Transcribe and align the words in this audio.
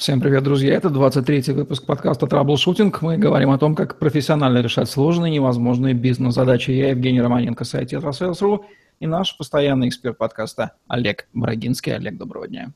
Всем 0.00 0.18
привет, 0.18 0.44
друзья! 0.44 0.76
Это 0.76 0.88
23-й 0.88 1.52
выпуск 1.52 1.84
подкаста 1.84 2.26
«Траблшутинг». 2.26 3.02
Мы 3.02 3.18
говорим 3.18 3.50
о 3.50 3.58
том, 3.58 3.74
как 3.74 3.98
профессионально 3.98 4.62
решать 4.62 4.88
сложные, 4.88 5.30
невозможные 5.30 5.92
бизнес-задачи. 5.92 6.70
Я 6.70 6.88
Евгений 6.88 7.20
Романенко, 7.20 7.64
сайт 7.64 7.90
«Tetrasales.ru» 7.90 8.64
и 8.98 9.06
наш 9.06 9.36
постоянный 9.36 9.88
эксперт 9.88 10.16
подкаста 10.16 10.72
Олег 10.88 11.28
Брагинский. 11.34 11.94
Олег, 11.94 12.16
доброго 12.16 12.48
дня. 12.48 12.72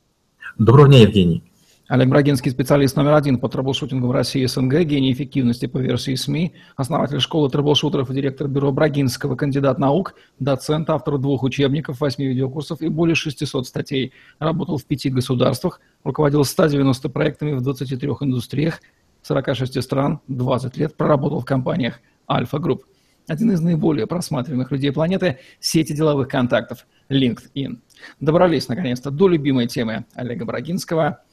Доброго 0.59 0.87
дня, 0.87 0.99
Евгений. 0.99 1.41
Олег 1.87 2.09
Брагинский, 2.09 2.49
специалист 2.49 2.95
номер 2.95 3.13
один 3.13 3.37
по 3.37 3.47
troubleshooting 3.47 4.03
у 4.03 4.07
в 4.07 4.11
России 4.11 4.41
и 4.41 4.47
СНГ, 4.47 4.79
гений 4.85 5.13
эффективности 5.13 5.67
по 5.67 5.77
версии 5.77 6.15
СМИ, 6.15 6.53
основатель 6.75 7.19
школы 7.19 7.47
troubleshooter 7.47 8.01
ов 8.01 8.09
и 8.09 8.13
директор 8.15 8.47
бюро 8.47 8.71
Брагинского, 8.71 9.35
кандидат 9.35 9.77
наук, 9.77 10.15
доцент, 10.39 10.89
автор 10.89 11.19
двух 11.19 11.43
учебников, 11.43 12.01
восьми 12.01 12.25
видеокурсов 12.25 12.81
и 12.81 12.87
более 12.87 13.13
600 13.13 13.67
статей. 13.67 14.13
Работал 14.39 14.79
в 14.79 14.85
пяти 14.85 15.11
государствах, 15.11 15.79
руководил 16.03 16.43
190 16.43 17.07
проектами 17.09 17.51
в 17.53 17.61
23 17.61 18.07
индустриях, 18.21 18.81
46 19.21 19.83
стран, 19.83 20.21
20 20.27 20.77
лет 20.77 20.97
проработал 20.97 21.39
в 21.41 21.45
компаниях 21.45 21.99
Альфа 22.27 22.57
Групп. 22.57 22.83
Один 23.27 23.51
из 23.51 23.61
наиболее 23.61 24.07
просматриваемых 24.07 24.71
людей 24.71 24.91
планеты– 24.91 25.37
сети 25.59 25.93
деловых 25.93 26.29
контактов 26.29 26.87
LinkedIn. 27.09 27.77
Добрались, 28.19 28.69
наконец-то, 28.69 29.11
до 29.11 29.27
любимой 29.27 29.67
темы 29.67 30.05
Олега 30.15 30.45
Брагинского– 30.45 31.19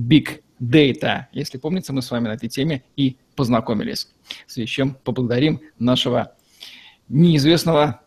Big 0.00 0.42
Data. 0.60 1.26
Если 1.32 1.58
помнится, 1.58 1.92
мы 1.92 2.02
с 2.02 2.10
вами 2.10 2.28
на 2.28 2.32
этой 2.32 2.48
теме 2.48 2.82
и 2.96 3.16
познакомились. 3.36 4.08
В 4.46 4.52
связи 4.52 4.66
с 4.66 4.70
чем 4.70 4.94
поблагодарим 4.94 5.60
нашего 5.78 6.34
неизвестного 7.08 8.00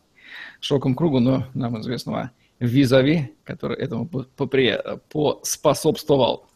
широкому 0.60 0.96
кругу, 0.96 1.20
но 1.20 1.48
нам 1.54 1.80
известного 1.82 2.32
визави, 2.60 3.34
который 3.44 3.78
этому 3.78 4.08
поспособствовал. 5.10 6.48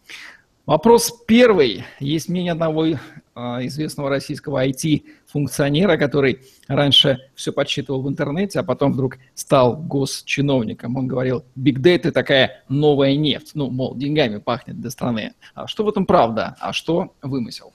Вопрос 0.67 1.13
первый. 1.25 1.85
Есть 2.01 2.27
мнение 2.27 2.51
одного 2.51 2.87
а, 3.33 3.65
известного 3.65 4.09
российского 4.09 4.67
IT-функционера, 4.67 5.95
который 5.95 6.41
раньше 6.67 7.19
все 7.35 7.53
подсчитывал 7.53 8.01
в 8.01 8.09
интернете, 8.09 8.59
а 8.59 8.63
потом 8.63 8.91
вдруг 8.91 9.17
стал 9.33 9.77
госчиновником. 9.77 10.97
Он 10.97 11.07
говорил, 11.07 11.45
big 11.57 11.77
data 11.77 12.11
такая 12.11 12.65
новая 12.67 13.15
нефть. 13.15 13.51
Ну, 13.53 13.69
мол, 13.69 13.95
деньгами 13.95 14.39
пахнет 14.39 14.81
для 14.81 14.89
страны. 14.89 15.35
А 15.55 15.67
что 15.67 15.85
в 15.85 15.87
этом 15.87 16.05
правда, 16.05 16.57
а 16.59 16.73
что 16.73 17.13
вымысел? 17.21 17.71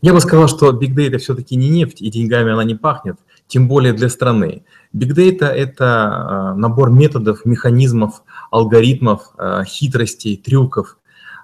Я 0.00 0.14
бы 0.14 0.22
сказал, 0.22 0.48
что 0.48 0.72
big 0.72 0.94
data 0.96 1.18
все-таки 1.18 1.54
не 1.54 1.68
нефть, 1.68 2.00
и 2.00 2.10
деньгами 2.10 2.50
она 2.50 2.64
не 2.64 2.76
пахнет, 2.76 3.18
тем 3.46 3.68
более 3.68 3.92
для 3.92 4.08
страны. 4.08 4.64
Big 4.96 5.14
data– 5.14 5.44
это 5.48 5.84
а, 5.84 6.54
набор 6.54 6.90
методов, 6.90 7.44
механизмов, 7.44 8.22
алгоритмов, 8.50 9.32
а, 9.36 9.64
хитростей, 9.64 10.38
трюков– 10.38 10.96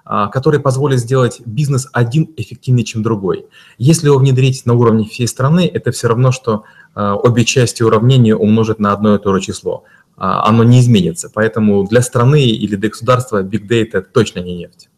а, 0.09 0.29
который 0.29 0.61
позволит 0.61 0.99
сделать 0.99 1.41
бизнес 1.45 1.89
один 1.91 2.33
эффективнее, 2.37 2.85
чем 2.85 3.03
другой. 3.03 3.45
Если 3.77 4.07
его 4.07 4.17
внедрить 4.17 4.65
на 4.65 4.73
уровне 4.73 5.03
всей 5.03 5.27
страны, 5.27 5.69
это 5.71 5.91
все 5.91 6.07
равно, 6.07 6.31
что 6.31 6.63
а, 6.95 7.15
обе 7.15 7.43
части 7.43 7.83
уравнения 7.83 8.33
умножить 8.33 8.79
на 8.79 8.93
одно 8.93 9.15
и 9.15 9.19
то 9.19 9.35
же 9.35 9.41
число. 9.41 9.83
А, 10.15 10.47
оно 10.47 10.63
не 10.63 10.79
изменится. 10.79 11.29
Поэтому 11.33 11.85
для 11.85 12.01
страны 12.01 12.45
или 12.45 12.77
для 12.77 12.89
государства 12.89 13.43
big 13.43 13.67
data 13.67 14.01
точно 14.01 14.39
не 14.39 14.55
нефть. 14.55 14.89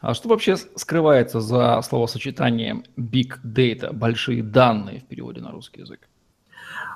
А 0.00 0.14
что 0.14 0.28
вообще 0.28 0.56
скрывается 0.76 1.40
за 1.40 1.82
словосочетанием 1.82 2.84
big 2.96 3.32
data, 3.44 3.92
большие 3.92 4.44
данные 4.44 5.00
в 5.00 5.04
переводе 5.06 5.40
на 5.40 5.50
русский 5.50 5.80
язык? 5.80 6.08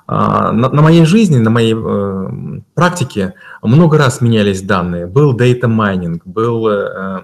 На, 0.07 0.53
на 0.53 0.81
моей 0.81 1.03
жизни, 1.03 1.35
на 1.37 1.49
моей 1.49 1.75
э, 1.75 2.61
практике 2.75 3.33
много 3.61 3.97
раз 3.97 4.21
менялись 4.21 4.61
данные. 4.61 5.05
Был 5.05 5.35
data 5.35 5.63
mining, 5.63 6.21
был 6.23 6.65
э, 6.69 7.21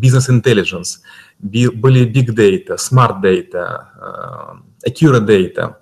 business 0.00 0.28
intelligence, 0.28 1.00
были 1.38 2.04
big 2.06 2.34
data, 2.34 2.76
smart 2.76 3.20
data, 3.22 3.88
э, 4.84 4.90
accurate 4.90 5.26
data, 5.26 5.76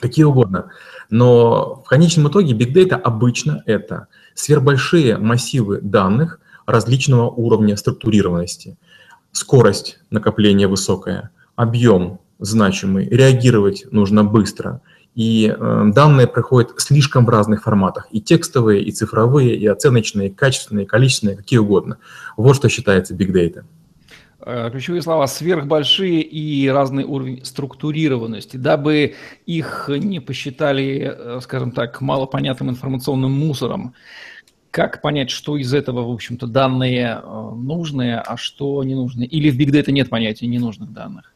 какие 0.00 0.24
угодно. 0.24 0.70
Но 1.10 1.82
в 1.84 1.88
конечном 1.88 2.28
итоге 2.28 2.54
big 2.54 2.72
data 2.72 2.94
обычно 2.94 3.62
это 3.66 4.08
сверхбольшие 4.34 5.18
массивы 5.18 5.80
данных 5.80 6.40
различного 6.66 7.30
уровня 7.30 7.76
структурированности, 7.76 8.76
скорость 9.32 9.98
накопления 10.10 10.66
высокая, 10.66 11.30
объем 11.54 12.20
значимый, 12.38 13.08
реагировать 13.08 13.86
нужно 13.90 14.24
быстро– 14.24 14.80
и 15.16 15.48
э, 15.48 15.82
данные 15.94 16.26
проходят 16.26 16.78
слишком 16.78 17.24
в 17.24 17.30
разных 17.30 17.62
форматах, 17.62 18.06
и 18.10 18.20
текстовые, 18.20 18.82
и 18.82 18.92
цифровые, 18.92 19.56
и 19.56 19.66
оценочные, 19.66 20.28
и 20.28 20.30
качественные, 20.30 20.84
и 20.84 20.86
количественные, 20.86 21.36
какие 21.38 21.58
угодно. 21.58 21.96
Вот 22.36 22.54
что 22.54 22.68
считается 22.68 23.14
big 23.14 23.32
data. 23.32 23.64
Э, 24.40 24.68
ключевые 24.70 25.00
слова 25.00 25.26
сверхбольшие 25.26 26.20
и 26.20 26.68
разный 26.68 27.04
уровень 27.04 27.42
структурированности, 27.46 28.58
дабы 28.58 29.14
их 29.46 29.88
не 29.88 30.20
посчитали, 30.20 31.14
э, 31.16 31.40
скажем 31.42 31.72
так, 31.72 32.02
малопонятным 32.02 32.68
информационным 32.68 33.32
мусором. 33.32 33.94
Как 34.70 35.00
понять, 35.00 35.30
что 35.30 35.56
из 35.56 35.72
этого, 35.72 36.06
в 36.06 36.12
общем-то, 36.12 36.46
данные 36.46 37.22
нужные, 37.54 38.18
а 38.18 38.36
что 38.36 38.84
не 38.84 38.94
нужные? 38.94 39.26
Или 39.26 39.48
в 39.48 39.58
Big 39.58 39.70
Data 39.70 39.90
нет 39.90 40.10
понятия 40.10 40.46
ненужных 40.46 40.92
данных? 40.92 41.32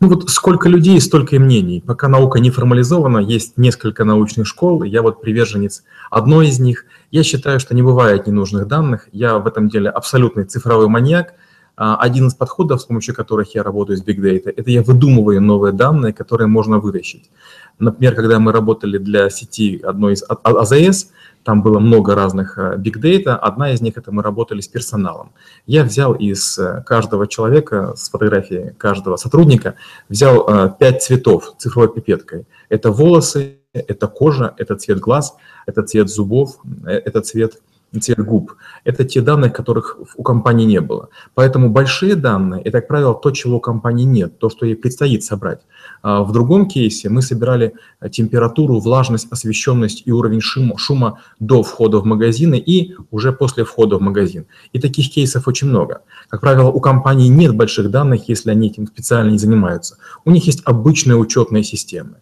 Ну 0.00 0.08
вот 0.08 0.30
сколько 0.30 0.68
людей, 0.68 1.00
столько 1.00 1.34
и 1.36 1.38
мнений. 1.40 1.82
Пока 1.84 2.06
наука 2.06 2.38
не 2.38 2.50
формализована, 2.50 3.18
есть 3.18 3.58
несколько 3.58 4.04
научных 4.04 4.46
школ, 4.46 4.84
я 4.84 5.02
вот 5.02 5.20
приверженец 5.20 5.82
одной 6.08 6.48
из 6.48 6.60
них. 6.60 6.84
Я 7.10 7.24
считаю, 7.24 7.58
что 7.58 7.74
не 7.74 7.82
бывает 7.82 8.26
ненужных 8.28 8.68
данных. 8.68 9.08
Я 9.10 9.38
в 9.38 9.46
этом 9.46 9.68
деле 9.68 9.90
абсолютный 9.90 10.44
цифровой 10.44 10.88
маньяк. 10.88 11.34
А, 11.80 11.96
один 11.96 12.26
из 12.26 12.34
подходов, 12.34 12.80
с 12.80 12.84
помощью 12.84 13.14
которых 13.14 13.54
я 13.54 13.62
работаю 13.62 13.96
с 13.96 14.02
Big 14.04 14.18
Data, 14.18 14.52
это 14.54 14.70
я 14.70 14.82
выдумываю 14.82 15.40
новые 15.40 15.72
данные, 15.72 16.12
которые 16.12 16.48
можно 16.48 16.80
вытащить. 16.80 17.30
Например, 17.78 18.16
когда 18.16 18.40
мы 18.40 18.50
работали 18.50 18.98
для 18.98 19.30
сети 19.30 19.80
одной 19.84 20.14
из 20.14 20.24
АЗС, 20.42 21.12
там 21.44 21.62
было 21.62 21.78
много 21.78 22.16
разных 22.16 22.58
э, 22.58 22.76
big 22.76 23.00
data. 23.00 23.36
Одна 23.36 23.70
из 23.72 23.80
них– 23.80 23.94
это 23.96 24.10
мы 24.10 24.22
работали 24.22 24.60
с 24.60 24.66
персоналом. 24.66 25.30
Я 25.66 25.84
взял 25.84 26.12
из 26.14 26.58
э, 26.58 26.82
каждого 26.84 27.28
человека, 27.28 27.94
с 27.96 28.10
фотографии 28.10 28.74
каждого 28.76 29.16
сотрудника, 29.16 29.76
взял 30.08 30.44
э, 30.48 30.70
пять 30.78 31.02
цветов 31.02 31.54
цифровой 31.58 31.94
пипеткой. 31.94 32.46
Это 32.68 32.90
волосы, 32.90 33.60
это 33.72 34.08
кожа, 34.08 34.52
это 34.58 34.74
цвет 34.74 34.98
глаз, 34.98 35.36
это 35.64 35.84
цвет 35.84 36.08
зубов, 36.10 36.58
это 36.84 37.20
цвет 37.20 37.60
цвет 38.00 38.18
губ. 38.18 38.54
Это 38.84 39.04
те 39.04 39.20
данные, 39.20 39.50
которых 39.50 39.98
у 40.16 40.22
компании 40.22 40.66
не 40.66 40.80
было. 40.80 41.08
Поэтому 41.34 41.70
большие 41.70 42.14
данные– 42.14 42.62
это, 42.64 42.80
как 42.80 42.88
правило, 42.88 43.14
то, 43.14 43.30
чего 43.30 43.56
у 43.56 43.60
компании 43.60 44.04
нет, 44.04 44.38
то, 44.38 44.50
что 44.50 44.66
ей 44.66 44.76
предстоит 44.76 45.24
собрать. 45.24 45.60
А 46.02 46.22
в 46.22 46.32
другом 46.32 46.68
кейсе 46.68 47.08
мы 47.08 47.22
собирали 47.22 47.74
температуру, 48.10 48.78
влажность, 48.78 49.28
освещенность 49.32 50.02
и 50.04 50.12
уровень 50.12 50.40
шума, 50.40 50.76
шума 50.78 51.20
до 51.40 51.62
входа 51.62 51.98
в 51.98 52.04
магазины 52.04 52.58
и 52.58 52.94
уже 53.10 53.32
после 53.32 53.64
входа 53.64 53.96
в 53.96 54.00
магазин. 54.00 54.46
И 54.72 54.78
таких 54.78 55.10
кейсов 55.10 55.48
очень 55.48 55.68
много. 55.68 56.02
Как 56.28 56.40
правило, 56.40 56.68
у 56.68 56.80
компании 56.80 57.28
нет 57.28 57.54
больших 57.54 57.90
данных, 57.90 58.28
если 58.28 58.50
они 58.50 58.68
этим 58.68 58.86
специально 58.86 59.30
не 59.30 59.38
занимаются. 59.38 59.96
У 60.24 60.30
них 60.30 60.46
есть 60.46 60.62
обычные 60.64 61.16
учетные 61.16 61.64
системы. 61.64 62.16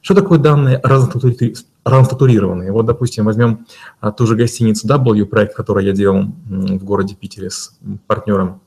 Что 0.00 0.14
такое 0.14 0.38
данные 0.38 0.80
ранструктурированные? 0.82 2.72
Вот, 2.72 2.86
допустим, 2.86 3.24
возьмем 3.24 3.66
а, 4.00 4.12
ту 4.12 4.26
же 4.26 4.36
гостиницу 4.36 4.86
W, 4.86 5.24
проект, 5.26 5.54
который 5.54 5.84
я 5.84 5.92
делал 5.92 6.26
в 6.48 6.84
городе 6.84 7.14
Питере 7.14 7.50
с 7.50 7.76
партнером, 8.06 8.60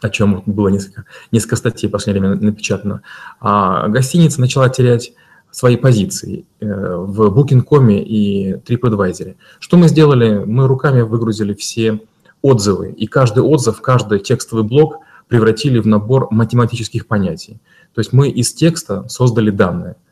о 0.00 0.10
чем 0.10 0.42
было 0.46 0.68
несколько, 0.68 1.04
несколько 1.32 1.56
статей 1.56 1.88
в 1.88 1.92
последнее 1.92 2.28
время 2.28 2.42
напечатано. 2.42 3.02
А 3.40 3.88
гостиница 3.88 4.40
начала 4.40 4.68
терять 4.68 5.12
свои 5.50 5.76
позиции 5.76 6.44
э, 6.60 6.66
в 6.66 7.36
Booking.com 7.36 7.90
и 7.90 8.54
TripAdvisor. 8.54 9.36
Что 9.58 9.76
мы 9.76 9.88
сделали? 9.88 10.44
Мы 10.44 10.66
руками 10.66 11.00
выгрузили 11.02 11.54
все 11.54 12.00
отзывы, 12.42 12.92
и 12.92 13.06
каждый 13.06 13.42
отзыв, 13.42 13.80
каждый 13.80 14.20
текстовый 14.20 14.64
блок 14.64 14.98
превратили 15.28 15.78
в 15.78 15.86
набор 15.86 16.28
математических 16.30 17.06
понятий. 17.06 17.60
То 17.94 18.00
есть 18.00 18.12
мы 18.12 18.28
из 18.28 18.52
текста 18.52 19.08
создали 19.08 19.50
данные– 19.50 19.96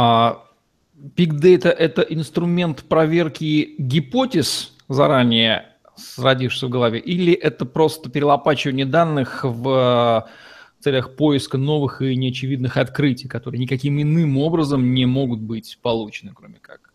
а 0.00 0.44
Big 0.94 1.40
Data– 1.40 1.68
это 1.78 2.02
инструмент 2.02 2.84
проверки 2.84 3.74
гипотез 3.78 4.72
заранее 4.88 5.64
родившихся 6.16 6.68
в 6.68 6.70
голове, 6.70 7.00
или 7.00 7.32
это 7.32 7.64
просто 7.64 8.08
перелопачивание 8.08 8.86
данных 8.86 9.40
в 9.42 10.26
э, 10.28 10.82
целях 10.84 11.16
поиска 11.16 11.58
новых 11.58 12.00
и 12.00 12.14
неочевидных 12.14 12.76
открытий, 12.76 13.26
которые 13.26 13.60
никаким 13.60 14.00
иным 14.00 14.38
образом 14.38 14.94
не 14.94 15.04
могут 15.04 15.40
быть 15.40 15.80
получены, 15.82 16.30
кроме 16.32 16.58
как? 16.62 16.88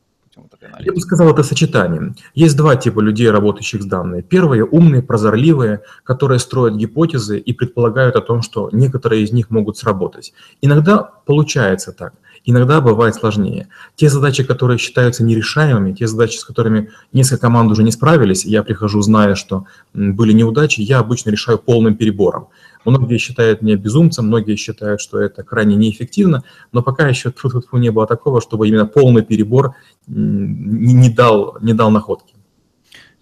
Я 0.79 0.93
бы 0.93 0.99
сказал, 0.99 1.29
это 1.29 1.43
сочетание. 1.43 2.15
Есть 2.33 2.57
два 2.57 2.75
типа 2.75 3.01
людей, 3.01 3.29
работающих 3.29 3.83
с 3.83 3.85
данными. 3.85 4.21
Первые– 4.21 4.63
умные, 4.71 5.03
прозорливые, 5.03 5.81
которые 6.03 6.39
строят 6.39 6.75
гипотезы 6.75 7.37
и 7.37 7.53
предполагают 7.53 8.15
о 8.15 8.21
том, 8.21 8.41
что 8.41 8.69
некоторые 8.71 9.23
из 9.23 9.31
них 9.31 9.51
могут 9.51 9.77
сработать. 9.77 10.33
Иногда 10.61 11.03
получается 11.03 11.91
так. 11.91 12.13
Иногда 12.45 12.81
бывает 12.81 13.15
сложнее. 13.15 13.69
Те 13.95 14.09
задачи, 14.09 14.43
которые 14.43 14.77
считаются 14.77 15.23
нерешаемыми, 15.23 15.93
те 15.93 16.07
задачи, 16.07 16.37
с 16.37 16.43
которыми 16.43 16.91
несколько 17.13 17.41
команд 17.41 17.71
уже 17.71 17.83
не 17.83 17.91
справились, 17.91 18.45
я 18.45 18.63
прихожу, 18.63 19.01
зная, 19.01 19.35
что 19.35 19.65
были 19.93 20.33
неудачи, 20.33 20.81
я 20.81 20.99
обычно 20.99 21.29
решаю 21.29 21.57
полным 21.57 21.95
перебором. 21.95 22.49
Многие 22.83 23.17
считают 23.17 23.61
меня 23.61 23.77
безумцем, 23.77 24.27
многие 24.27 24.57
считают, 24.57 24.99
что 24.99 25.19
это 25.19 25.43
крайне 25.43 25.77
неэффективно, 25.77 26.43
но 26.73 26.83
пока 26.83 27.07
еще 27.07 27.31
тьфу 27.31 27.47
-тьфу 27.47 27.79
не 27.79 27.91
было 27.91 28.07
такого, 28.07 28.41
чтобы 28.41 28.67
именно 28.67 28.85
полный 28.85 29.23
перебор 29.23 29.75
не 30.07 31.09
дал, 31.09 31.57
не 31.61 31.73
дал 31.73 31.91
находки. 31.91 32.32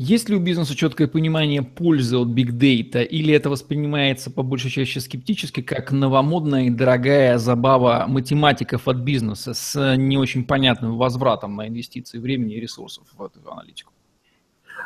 Есть 0.03 0.30
ли 0.30 0.36
у 0.36 0.39
бизнеса 0.39 0.75
четкое 0.75 1.07
понимание 1.07 1.62
пользы 1.62 2.18
от 2.18 2.30
Big 2.30 2.50
Data, 2.50 3.03
или 3.03 3.36
это 3.36 3.51
воспринимается 3.51 4.31
по 4.31 4.42
большей 4.42 4.71
части 4.71 4.98
скептически, 4.98 5.62
как 5.62 5.92
новомодная 5.92 6.63
и 6.63 6.69
дорогая 6.71 7.38
забава 7.38 8.06
математиков 8.07 8.88
от 8.88 8.98
бизнеса 8.98 9.53
с 9.53 9.95
не 9.98 10.18
очень 10.18 10.44
понятным 10.44 10.98
возвратом 10.98 11.56
на 11.56 11.68
инвестиции 11.68 12.18
времени 12.18 12.56
и 12.56 12.59
ресурсов 12.59 13.03
в 13.15 13.24
эту 13.24 13.48
аналитику? 13.51 13.94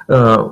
Э, 0.09 0.50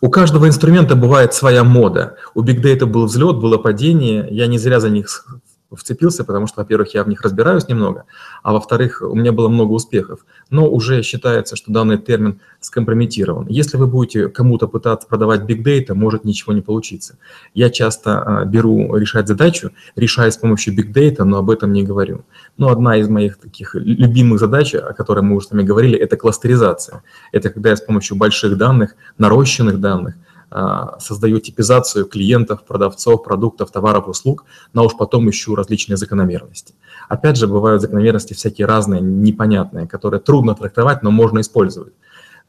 у 0.00 0.08
каждого 0.08 0.46
инструмента 0.46 0.94
бывает 0.94 1.34
своя 1.34 1.64
мода. 1.64 2.16
У 2.36 2.44
Big 2.44 2.62
Data 2.62 2.86
был 2.86 3.06
взлет, 3.06 3.38
было 3.38 3.58
падение. 3.58 4.28
Я 4.30 4.46
не 4.46 4.58
зря 4.58 4.78
за 4.78 4.88
них 4.88 5.26
вцепился, 5.72 6.24
потому 6.24 6.46
что, 6.46 6.60
во-первых, 6.60 6.94
я 6.94 7.02
в 7.02 7.08
них 7.08 7.22
разбираюсь 7.22 7.68
немного, 7.68 8.04
а 8.42 8.52
во-вторых, 8.52 9.02
у 9.02 9.14
меня 9.14 9.32
было 9.32 9.48
много 9.48 9.72
успехов. 9.72 10.24
Но 10.50 10.68
уже 10.68 11.02
считается, 11.02 11.56
что 11.56 11.72
данный 11.72 11.98
термин 11.98 12.40
скомпрометирован. 12.60 13.46
Если 13.48 13.76
вы 13.76 13.86
будете 13.86 14.28
кому-то 14.28 14.68
пытаться 14.68 15.08
продавать 15.08 15.42
big 15.42 15.62
data, 15.62 15.94
может 15.94 16.24
ничего 16.24 16.52
не 16.52 16.60
получиться. 16.60 17.18
Я 17.54 17.70
часто 17.70 18.22
а, 18.22 18.44
беру 18.44 18.96
решать 18.96 19.26
задачу, 19.26 19.70
решая 19.96 20.30
с 20.30 20.36
помощью 20.36 20.74
big 20.76 20.92
data, 20.92 21.24
но 21.24 21.38
об 21.38 21.50
этом 21.50 21.72
не 21.72 21.82
говорю. 21.82 22.24
Но 22.56 22.68
одна 22.68 22.96
из 22.96 23.08
моих 23.08 23.36
таких 23.38 23.74
любимых 23.74 24.38
задач, 24.38 24.74
о 24.74 24.92
которой 24.92 25.20
мы 25.20 25.36
уже 25.36 25.48
с 25.48 25.50
вами 25.50 25.62
говорили, 25.62 25.98
это 25.98 26.16
кластеризация. 26.16 27.02
Это 27.32 27.50
когда 27.50 27.70
я 27.70 27.76
с 27.76 27.80
помощью 27.80 28.16
больших 28.16 28.56
данных, 28.56 28.94
нарощенных 29.18 29.80
данных, 29.80 30.14
а, 30.48 30.98
создаю 31.00 31.40
типизацию 31.40 32.06
клиентов, 32.06 32.64
продавцов, 32.64 33.24
продуктов, 33.24 33.70
товаров, 33.72 34.08
услуг, 34.08 34.44
но 34.72 34.84
уж 34.84 34.96
потом 34.96 35.28
ищу 35.28 35.56
различные 35.56 35.96
закономерности. 35.96 36.74
Опять 37.08 37.36
же, 37.36 37.48
бывают 37.48 37.82
закономерности 37.82 38.34
всякие 38.34 38.66
разные, 38.66 39.00
непонятные, 39.00 39.88
которые 39.88 40.20
трудно 40.20 40.54
трактовать, 40.54 41.02
но 41.02 41.10
можно 41.10 41.40
использовать. 41.40 41.94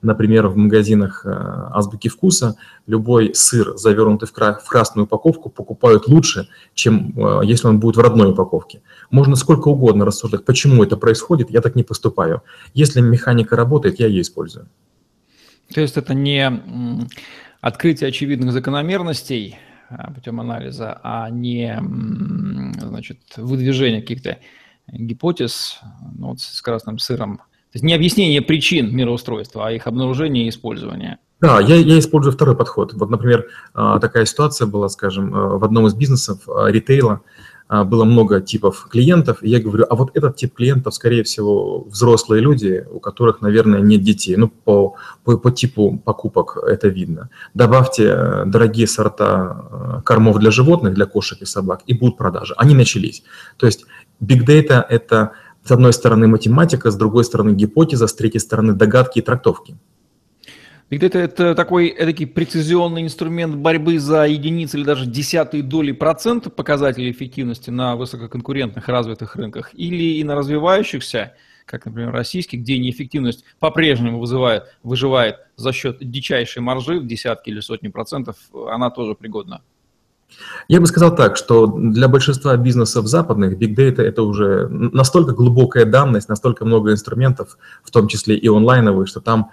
Например, 0.03 0.47
в 0.47 0.55
магазинах 0.55 1.25
э, 1.25 1.29
азбуки 1.29 2.07
вкуса 2.07 2.55
любой 2.85 3.31
сыр, 3.33 3.75
завернутый 3.77 4.27
в 4.27 4.31
красную 4.31 5.05
упаковку, 5.05 5.49
покупают 5.49 6.07
лучше, 6.07 6.47
чем 6.75 7.13
э, 7.17 7.41
если 7.45 7.67
он 7.67 7.79
будет 7.79 7.97
в 7.97 8.01
родной 8.01 8.29
упаковке. 8.29 8.83
Можно 9.09 9.35
сколько 9.35 9.69
угодно 9.69 10.05
рассуждать, 10.05 10.45
почему 10.45 10.83
это 10.83 10.97
происходит, 10.97 11.49
я 11.49 11.61
так 11.61 11.75
не 11.75 11.81
поступаю. 11.81 12.43
Если 12.75 13.01
механика 13.01 13.55
работает, 13.55 13.99
я 13.99 14.05
ее 14.05 14.21
использую. 14.21 14.67
То 15.73 15.81
есть 15.81 15.97
это 15.97 16.13
не 16.13 17.07
открытие 17.67 18.07
очевидных 18.07 18.53
закономерностей 18.53 19.57
а, 19.89 20.11
путем 20.11 20.39
анализа, 20.39 20.99
а 21.03 21.29
не 21.29 21.77
значит, 22.79 23.19
выдвижение 23.35 24.01
каких-то 24.01 24.37
гипотез 24.87 25.79
ну, 26.17 26.29
вот 26.29 26.39
с 26.39 26.61
красным 26.61 26.97
сыром. 26.97 27.37
То 27.37 27.73
есть 27.73 27.83
не 27.83 27.93
объяснение 27.93 28.41
причин 28.41 28.95
мироустройства, 28.95 29.67
а 29.67 29.71
их 29.71 29.85
обнаружение 29.85 30.45
и 30.45 30.49
использование. 30.49 31.17
Да, 31.41 31.59
я, 31.59 31.75
я 31.75 31.99
использую 31.99 32.33
второй 32.33 32.55
подход. 32.55 32.93
Вот, 32.93 33.09
например, 33.09 33.47
а, 33.73 33.99
такая 33.99 34.25
ситуация 34.25 34.65
была, 34.65 34.87
скажем, 34.89 35.35
а, 35.35 35.57
в 35.57 35.63
одном 35.63 35.87
из 35.87 35.93
бизнесов 35.93 36.47
ритейла– 36.47 37.21
было 37.69 38.05
много 38.05 38.39
типов 38.39 38.87
клиентов, 38.89 39.39
и 39.41 39.49
я 39.49 39.59
говорю, 39.59 39.85
а 39.89 39.95
вот 39.95 40.11
этот 40.13 40.37
тип 40.37 40.53
клиентов, 40.53 40.93
скорее 40.93 41.23
всего, 41.23 41.83
взрослые 41.83 42.41
люди, 42.41 42.85
у 42.89 42.99
которых, 42.99 43.41
наверное, 43.41 43.81
нет 43.81 44.01
детей. 44.01 44.37
Ну, 44.37 44.47
по, 44.47 44.95
по, 45.23 45.37
по 45.37 45.51
типу 45.51 46.01
покупок 46.03 46.57
это 46.65 46.87
видно. 46.87 47.29
Добавьте 47.53 48.05
э, 48.05 48.43
дорогие 48.45 48.87
сорта 48.87 49.97
э, 49.99 50.01
кормов 50.05 50.39
для 50.39 50.51
животных, 50.51 50.93
для 50.93 51.05
кошек 51.05 51.41
и 51.41 51.45
собак, 51.45 51.81
и 51.87 51.93
будут 51.93 52.17
продажи. 52.17 52.53
Они 52.57 52.73
начались. 52.73 53.23
То 53.57 53.65
есть 53.65 53.85
Big 54.23 54.45
Data– 54.45 54.85
это, 54.89 55.33
с 55.63 55.71
одной 55.71 55.91
стороны, 55.91 56.27
математика, 56.27 56.89
с 56.89 56.95
другой 56.95 57.25
стороны, 57.25 57.53
гипотеза, 57.53 58.07
с 58.07 58.13
третьей 58.13 58.39
стороны, 58.39 58.73
догадки 58.73 59.19
и 59.19 59.21
трактовки. 59.21 59.77
Big 60.89 61.01
Data– 61.01 61.17
это 61.19 61.53
такой 61.53 61.89
эдакий 61.89 62.25
прецизионный 62.25 63.03
инструмент 63.03 63.55
борьбы 63.55 63.99
за 63.99 64.25
единицы 64.25 64.77
или 64.77 64.85
даже 64.85 65.05
десятые 65.05 65.61
доли 65.61 65.91
процента 65.91 66.49
показателей 66.49 67.11
эффективности 67.11 67.69
на 67.69 67.97
высококонкурентных 67.97 68.87
развитых 68.87 69.35
рынках 69.35 69.71
или 69.73 70.17
и 70.17 70.23
на 70.23 70.35
развивающихся, 70.35 71.33
как, 71.65 71.85
например, 71.85 72.13
российский, 72.13 72.55
где 72.55 72.77
неэффективность 72.77 73.43
по-прежнему 73.59 74.17
вызывает, 74.19 74.77
выживает 74.81 75.35
за 75.57 75.73
счет 75.73 75.97
дичайшей 75.99 76.61
маржи 76.61 77.01
в 77.01 77.05
десятки 77.05 77.49
или 77.49 77.59
сотни 77.59 77.89
процентов, 77.89 78.37
она 78.69 78.89
тоже 78.89 79.13
пригодна. 79.13 79.61
Я 80.69 80.79
бы 80.79 80.87
сказал 80.87 81.15
так, 81.15 81.35
что 81.37 81.67
для 81.67 82.07
большинства 82.07 82.55
бизнесов 82.55 83.07
западных 83.07 83.57
Big 83.57 83.75
Data 83.75 84.01
это 84.01 84.23
уже 84.23 84.67
настолько 84.69 85.33
глубокая 85.33 85.85
данность, 85.85 86.29
настолько 86.29 86.63
много 86.65 86.91
инструментов, 86.91 87.57
в 87.83 87.91
том 87.91 88.07
числе 88.07 88.37
и 88.37 88.47
онлайновых, 88.47 89.07
что 89.07 89.19
там 89.19 89.51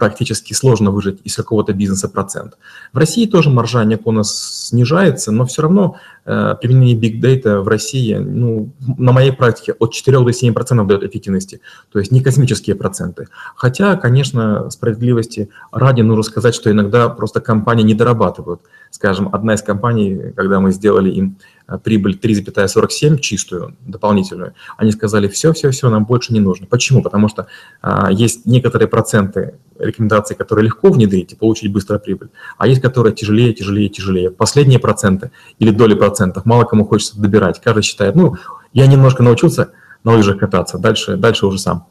практически 0.00 0.54
сложно 0.54 0.90
выжать 0.90 1.18
из 1.22 1.36
какого-то 1.36 1.72
бизнеса 1.72 2.08
процент. 2.08 2.58
В 2.92 2.98
России 2.98 3.26
тоже 3.26 3.50
маржа 3.50 3.84
нас 3.84 4.68
снижается, 4.68 5.30
но 5.30 5.44
все 5.44 5.62
равно 5.62 5.96
э, 6.24 6.54
применение 6.60 6.96
Big 6.96 7.20
Data 7.20 7.60
в 7.60 7.68
России, 7.68 8.14
ну, 8.14 8.70
на 8.98 9.12
моей 9.12 9.32
практике, 9.32 9.74
от 9.78 9.92
4 9.92 10.24
до 10.24 10.32
7 10.32 10.54
процентов 10.54 10.86
дает 10.88 11.04
эффективности, 11.04 11.60
то 11.92 11.98
есть 11.98 12.10
не 12.10 12.22
космические 12.22 12.76
проценты. 12.76 13.28
Хотя, 13.54 13.96
конечно, 13.96 14.70
справедливости 14.70 15.50
ради 15.70 16.00
нужно 16.00 16.22
сказать, 16.22 16.54
что 16.54 16.70
иногда 16.70 17.08
просто 17.08 17.40
компании 17.40 17.84
не 17.84 17.94
дорабатывают. 17.94 18.60
Скажем, 18.90 19.28
одна 19.32 19.54
из 19.54 19.62
компаний, 19.62 20.32
когда 20.34 20.58
мы 20.58 20.72
сделали 20.72 21.10
им 21.10 21.36
прибыль 21.78 22.18
3,47 22.20 23.18
чистую, 23.18 23.76
дополнительную, 23.80 24.54
они 24.76 24.92
сказали, 24.92 25.28
все-все-все, 25.28 25.88
нам 25.90 26.04
больше 26.04 26.32
не 26.32 26.40
нужно. 26.40 26.66
Почему? 26.66 27.02
Потому 27.02 27.28
что 27.28 27.46
а, 27.80 28.10
есть 28.10 28.46
некоторые 28.46 28.88
проценты 28.88 29.54
рекомендаций, 29.78 30.36
которые 30.36 30.66
легко 30.66 30.90
внедрить 30.90 31.32
и 31.32 31.36
получить 31.36 31.72
быстро 31.72 31.98
прибыль, 31.98 32.28
а 32.58 32.66
есть, 32.66 32.82
которые 32.82 33.14
тяжелее, 33.14 33.52
тяжелее, 33.52 33.88
тяжелее. 33.88 34.30
Последние 34.30 34.78
проценты 34.78 35.30
или 35.58 35.70
доли 35.70 35.94
процентов 35.94 36.44
мало 36.44 36.64
кому 36.64 36.84
хочется 36.84 37.20
добирать. 37.20 37.60
Каждый 37.60 37.82
считает, 37.82 38.14
ну, 38.14 38.36
я 38.72 38.86
немножко 38.86 39.22
научился 39.22 39.70
на 40.04 40.12
лыжах 40.12 40.38
кататься, 40.38 40.78
дальше, 40.78 41.16
дальше 41.16 41.46
уже 41.46 41.58
сам. 41.58 41.86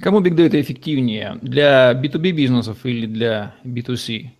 Кому 0.00 0.20
Big 0.20 0.34
Data 0.34 0.60
эффективнее? 0.60 1.38
Для 1.42 1.92
B2B 1.92 2.32
бизнесов 2.32 2.78
или 2.84 3.06
для 3.06 3.54
B2C? 3.64 4.30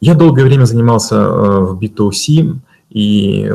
Я 0.00 0.14
долгое 0.14 0.44
время 0.44 0.64
занимался 0.64 1.16
э, 1.16 1.60
в 1.60 1.78
B2C 1.78 2.56
и 2.90 3.50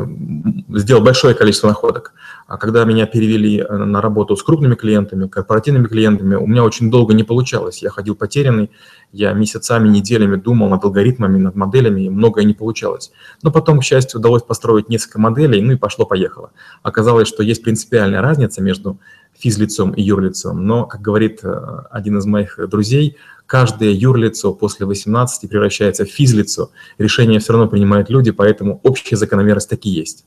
сделал 0.74 1.02
большое 1.02 1.34
количество 1.34 1.68
находок. 1.68 2.12
А 2.46 2.58
когда 2.58 2.84
меня 2.84 3.06
перевели 3.06 3.58
э, 3.58 3.76
на 3.76 4.00
работу 4.00 4.36
с 4.36 4.42
крупными 4.42 4.76
клиентами, 4.76 5.26
корпоративными 5.26 5.88
клиентами, 5.88 6.36
у 6.36 6.46
меня 6.46 6.62
очень 6.62 6.90
долго 6.90 7.12
не 7.12 7.24
получалось. 7.24 7.82
Я 7.82 7.90
ходил 7.90 8.14
потерянный, 8.14 8.70
я 9.12 9.32
месяцами, 9.32 9.88
неделями 9.88 10.36
думал 10.36 10.68
над 10.68 10.84
алгоритмами, 10.84 11.38
над 11.38 11.56
моделями, 11.56 12.02
и 12.02 12.08
многое 12.08 12.44
не 12.44 12.54
получалось. 12.54 13.10
Но 13.42 13.50
потом, 13.50 13.80
к 13.80 13.84
счастью, 13.84 14.20
удалось 14.20 14.42
построить 14.42 14.88
несколько 14.88 15.20
моделей, 15.20 15.60
ну 15.60 15.72
и 15.72 15.76
пошло-поехало. 15.76 16.52
Оказалось, 16.84 17.26
что 17.26 17.42
есть 17.42 17.64
принципиальная 17.64 18.22
разница 18.22 18.62
между 18.62 19.00
физлицом 19.36 19.90
и 19.90 20.02
юрлицом, 20.02 20.66
но, 20.66 20.86
как 20.86 21.02
говорит 21.02 21.40
э, 21.42 21.82
один 21.90 22.18
из 22.18 22.26
моих 22.26 22.60
друзей, 22.68 23.16
каждое 23.46 23.90
юрлицо 23.90 24.54
после 24.54 24.86
18 24.86 25.50
превращается 25.50 26.04
в 26.04 26.08
физлицо. 26.08 26.70
Решения 26.96 27.40
все 27.40 27.54
равно 27.54 27.68
принимают 27.68 28.08
люди, 28.08 28.30
поэтому 28.30 28.80
общая 28.84 29.16
закономерность 29.16 29.68
таки 29.68 29.90
есть. 29.90 30.24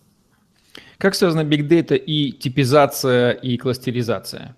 Как 1.00 1.15
связано 1.15 1.41
Big 1.41 1.68
Data 1.68 1.96
и 1.96 2.32
типизация 2.34 3.32
и 3.32 3.58
кластеризация? 3.58 4.56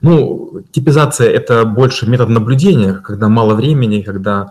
Ну, 0.00 0.62
типизация– 0.72 1.30
это 1.30 1.64
больше 1.64 2.10
метод 2.10 2.28
наблюдения, 2.28 2.94
когда 2.94 3.28
мало 3.28 3.54
времени, 3.54 4.02
когда 4.02 4.48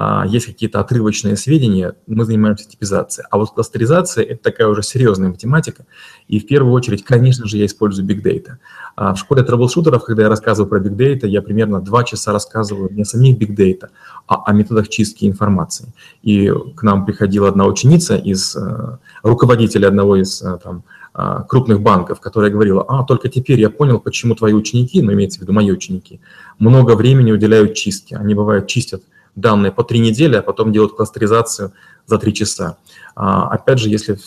а, 0.00 0.24
есть 0.28 0.46
какие-то 0.46 0.78
отрывочные 0.78 1.36
сведения, 1.36 1.96
мы 2.06 2.24
занимаемся 2.24 2.68
типизацией. 2.68 3.26
А 3.32 3.36
вот 3.36 3.50
кластеризация– 3.50 4.22
это 4.24 4.40
такая 4.44 4.68
уже 4.68 4.80
серьезная 4.80 5.28
математика, 5.28 5.86
и 6.28 6.38
в 6.38 6.46
первую 6.46 6.72
очередь, 6.72 7.04
конечно 7.04 7.48
же, 7.48 7.56
я 7.56 7.66
использую 7.66 8.06
Big 8.06 8.22
Data. 8.22 8.58
А 8.94 9.12
в 9.12 9.18
школе 9.18 9.42
трэблшутеров, 9.42 10.04
когда 10.04 10.22
я 10.22 10.28
рассказываю 10.28 10.70
про 10.70 10.78
Big 10.78 10.94
Data, 10.94 11.26
я 11.26 11.42
примерно 11.42 11.80
два 11.80 12.04
часа 12.04 12.32
рассказываю 12.32 12.92
не 12.92 13.02
о 13.02 13.04
самих 13.04 13.38
Big 13.38 13.56
Data, 13.56 13.88
а 14.28 14.44
о 14.46 14.52
методах 14.52 14.88
чистки 14.88 15.24
информации. 15.24 15.92
И 16.22 16.48
к 16.76 16.84
нам 16.84 17.04
приходила 17.04 17.48
одна 17.48 17.66
ученица 17.66 18.14
из 18.14 18.54
э, 18.54 18.98
руководителя 19.24 19.88
одного 19.88 20.14
из 20.14 20.40
э, 20.42 20.60
там, 20.62 20.84
э, 21.16 21.42
крупных 21.48 21.80
банков, 21.80 22.20
которая 22.20 22.52
говорила, 22.52 22.84
а, 22.86 23.02
только 23.02 23.28
теперь 23.28 23.58
я 23.58 23.68
понял, 23.68 23.98
почему 23.98 24.36
твои 24.36 24.52
ученики, 24.52 25.02
ну, 25.02 25.12
имеется 25.12 25.40
в 25.40 25.42
виду 25.42 25.52
мои 25.52 25.72
ученики, 25.72 26.20
много 26.60 26.94
времени 26.94 27.32
уделяют 27.32 27.74
чистке. 27.74 28.16
Они, 28.16 28.34
бывают, 28.34 28.68
чистят 28.68 29.02
данные 29.40 29.72
по 29.72 29.84
три 29.84 29.98
недели, 29.98 30.36
а 30.36 30.42
потом 30.42 30.72
делают 30.72 30.96
кластеризацию 30.96 31.72
за 32.06 32.18
три 32.18 32.34
часа. 32.34 32.76
А, 33.14 33.48
опять 33.48 33.78
же, 33.78 33.88
если 33.88 34.18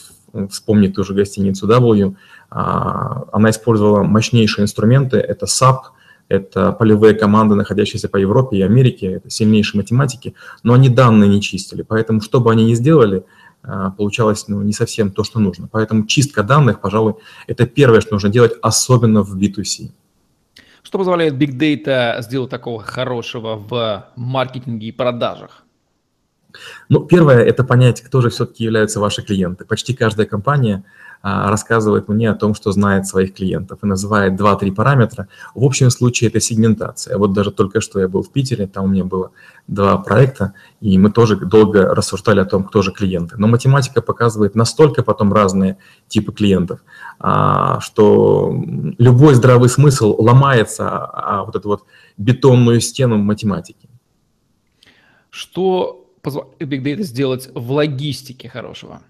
вспомнить 0.50 0.96
ту 0.96 1.04
же 1.04 1.14
гостиницу 1.14 1.68
W, 1.68 2.16
а, 2.50 3.24
она 3.32 3.50
использовала 3.50 4.04
мощнейшие 4.04 4.64
инструменты, 4.64 5.18
это 5.18 5.46
SAP, 5.46 5.80
это 6.30 6.72
полевые 6.72 7.14
команды, 7.14 7.56
находящиеся 7.56 8.08
по 8.08 8.18
Европе 8.18 8.58
и 8.58 8.62
Америке, 8.62 9.14
это 9.14 9.30
сильнейшие 9.30 9.82
математики, 9.82 10.34
но 10.64 10.74
они 10.74 10.88
данные 10.90 11.30
не 11.30 11.42
чистили, 11.42 11.82
поэтому 11.82 12.22
что 12.22 12.40
бы 12.40 12.52
они 12.52 12.64
ни 12.64 12.74
сделали, 12.74 13.26
а, 13.64 13.92
получалось 13.92 14.48
ну, 14.48 14.62
не 14.62 14.74
совсем 14.74 15.12
то, 15.12 15.24
что 15.24 15.40
нужно. 15.40 15.68
Поэтому 15.72 16.06
чистка 16.06 16.44
данных, 16.44 16.82
пожалуй, 16.82 17.16
это 17.48 17.68
первое, 17.68 18.02
что 18.02 18.14
нужно 18.14 18.30
делать, 18.30 18.54
особенно 18.62 19.24
в 19.24 19.38
B2C. 19.38 19.92
Что 20.84 20.98
позволяет 20.98 21.36
Big 21.36 21.58
Data 21.58 22.22
сделать 22.22 22.50
такого 22.50 22.82
хорошего 22.82 23.56
в 23.56 24.08
маркетинге 24.16 24.88
и 24.88 24.92
продажах? 24.92 25.64
Ну, 26.90 27.06
первое– 27.06 27.44
это 27.46 27.64
понять, 27.64 28.02
кто 28.02 28.22
же 28.22 28.30
все-таки 28.30 28.64
являются 28.64 29.00
ваши 29.00 29.22
клиенты. 29.22 29.66
Почти 29.66 29.94
каждая 29.94 30.28
компания 30.28 30.84
рассказывает 31.24 32.08
мне 32.08 32.30
о 32.30 32.36
том, 32.36 32.56
что 32.56 32.72
знает 32.72 33.08
своих 33.08 33.34
клиентов 33.34 33.80
и 33.84 33.86
называет 33.86 34.34
2-3 34.34 34.74
параметра. 34.74 35.28
В 35.54 35.64
общем 35.64 35.90
случае 35.90 36.30
это 36.30 36.40
сегментация. 36.40 37.18
Вот 37.18 37.34
даже 37.34 37.52
только 37.52 37.82
что 37.82 38.00
я 38.00 38.08
был 38.08 38.24
в 38.24 38.32
Питере, 38.32 38.68
там 38.68 38.86
у 38.86 38.88
меня 38.88 39.06
было 39.06 39.32
два 39.68 39.98
проекта, 39.98 40.54
и 40.80 40.98
мы 40.98 41.12
тоже 41.12 41.38
долго 41.38 41.94
рассуждали 41.94 42.40
о 42.40 42.46
том, 42.46 42.64
кто 42.64 42.82
же 42.82 42.92
клиенты. 42.92 43.36
Но 43.38 43.48
математика 43.48 44.02
показывает 44.02 44.56
настолько 44.56 45.04
потом 45.04 45.32
разные 45.32 45.78
типы 46.08 46.34
клиентов, 46.34 46.80
а, 47.20 47.80
что 47.80 48.54
любой 48.98 49.36
здравый 49.36 49.70
смысл 49.70 50.16
ломается 50.20 51.06
о 51.06 51.46
вот 51.46 51.56
эту 51.56 51.70
вот 51.70 51.84
бетонную 52.18 52.82
стену 52.82 53.18
математики. 53.18 53.90
Что 55.30 56.06
позволяет 56.22 56.62
Big 56.62 56.84
Data 56.84 57.04
сделать 57.04 57.50
в 57.54 57.72
логистике 57.72 58.50
хорошего? 58.50 59.02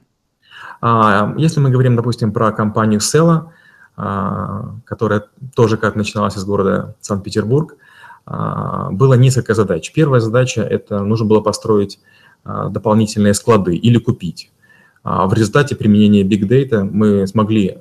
А, 0.82 1.34
если 1.38 1.60
мы 1.60 1.70
говорим, 1.70 1.96
допустим, 1.96 2.32
про 2.32 2.52
компанию 2.52 3.00
Sella, 3.00 3.50
а, 3.96 4.76
которая 4.86 5.26
тоже 5.56 5.78
как 5.78 5.96
начиналась 5.96 6.38
из 6.38 6.44
города 6.44 6.96
Санкт-Петербург, 7.02 7.76
а, 8.26 8.90
было 8.92 9.14
несколько 9.14 9.54
задач. 9.54 9.92
Первая 9.94 10.22
задача– 10.22 10.62
это 10.70 11.04
нужно 11.04 11.26
было 11.28 11.42
построить 11.42 12.00
дополнительные 12.44 13.36
склады 13.36 13.76
или 13.76 14.00
купить. 14.00 14.52
В 15.04 15.32
результате 15.32 15.76
применения 15.76 16.24
Big 16.24 16.48
Data 16.48 16.84
мы 16.84 17.28
смогли 17.28 17.78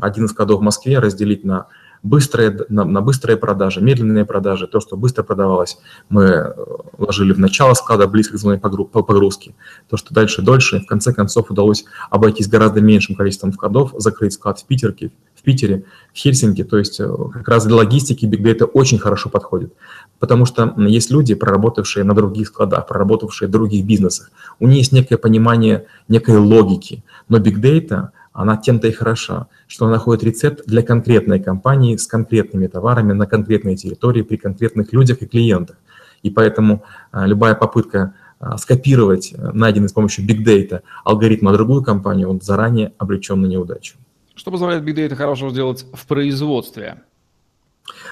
один 0.00 0.24
из 0.24 0.30
складов 0.32 0.58
в 0.58 0.62
Москве 0.64 0.98
разделить 0.98 1.44
на 1.44 1.68
быстрые, 2.02 2.58
на, 2.68 2.84
на 2.84 3.00
быстрые 3.00 3.36
продажи, 3.36 3.80
медленные 3.80 4.24
продажи, 4.24 4.66
то, 4.66 4.80
что 4.80 4.96
быстро 4.96 5.22
продавалось, 5.22 5.78
мы 6.08 6.24
э, 6.24 6.52
ложили 6.98 7.32
в 7.32 7.38
начало 7.38 7.74
склада, 7.74 8.08
близко 8.08 8.36
к 8.36 8.40
зоне 8.40 8.58
погрузки. 8.58 9.54
То, 9.88 9.96
что 9.96 10.12
дальше 10.12 10.42
дольше, 10.42 10.80
в 10.80 10.86
конце 10.86 11.12
концов 11.12 11.50
удалось 11.50 11.84
обойтись 12.10 12.48
гораздо 12.48 12.80
меньшим 12.80 13.14
количеством 13.14 13.52
складов, 13.52 13.94
закрыть 13.98 14.32
склад 14.32 14.58
в 14.58 14.66
Питерке, 14.66 15.12
в 15.36 15.42
Питере, 15.42 15.84
в 16.12 16.16
Хельсинки. 16.16 16.64
То 16.64 16.78
есть 16.78 16.98
э, 16.98 17.08
как 17.32 17.48
раз 17.48 17.66
для 17.66 17.76
логистики 17.76 18.26
Big 18.26 18.42
Data 18.42 18.64
очень 18.64 18.98
хорошо 18.98 19.30
подходит. 19.30 19.72
Потому 20.18 20.44
что 20.44 20.74
есть 20.78 21.10
люди, 21.10 21.34
проработавшие 21.34 22.04
на 22.04 22.14
других 22.14 22.48
складах, 22.48 22.88
проработавшие 22.88 23.48
в 23.48 23.52
других 23.52 23.84
бизнесах. 23.84 24.30
У 24.58 24.66
них 24.66 24.78
есть 24.78 24.92
некое 24.92 25.18
понимание 25.18 25.86
некой 26.08 26.36
логики. 26.36 27.04
Но 27.28 27.38
Big 27.38 27.60
Data– 27.60 28.08
она 28.32 28.56
тем-то 28.56 28.88
и 28.88 28.92
хороша, 28.92 29.46
что 29.66 29.86
она 29.86 29.94
находит 29.94 30.24
рецепт 30.24 30.62
для 30.66 30.82
конкретной 30.82 31.40
компании 31.40 31.96
с 31.96 32.06
конкретными 32.06 32.66
товарами 32.66 33.12
на 33.12 33.26
конкретной 33.26 33.76
территории 33.76 34.22
при 34.22 34.36
конкретных 34.36 34.92
людях 34.92 35.22
и 35.22 35.26
клиентах. 35.26 35.76
И 36.22 36.30
поэтому 36.30 36.84
а, 37.10 37.26
любая 37.26 37.54
попытка 37.54 38.14
а, 38.38 38.56
скопировать 38.56 39.32
э, 39.32 39.50
найденный 39.52 39.88
с 39.88 39.92
помощью 39.92 40.26
Big 40.26 40.44
Data 40.44 40.82
алгоритм 41.04 41.46
на 41.46 41.52
другую 41.52 41.82
компанию, 41.82 42.28
он 42.28 42.40
заранее 42.40 42.92
обречен 42.98 43.40
на 43.40 43.46
неудачу. 43.46 43.96
Что 44.34 44.50
позволяет 44.50 44.82
Big 44.84 44.94
Data 44.94 45.14
хорошего 45.14 45.50
сделать 45.50 45.84
в 45.92 46.06
производстве? 46.06 47.02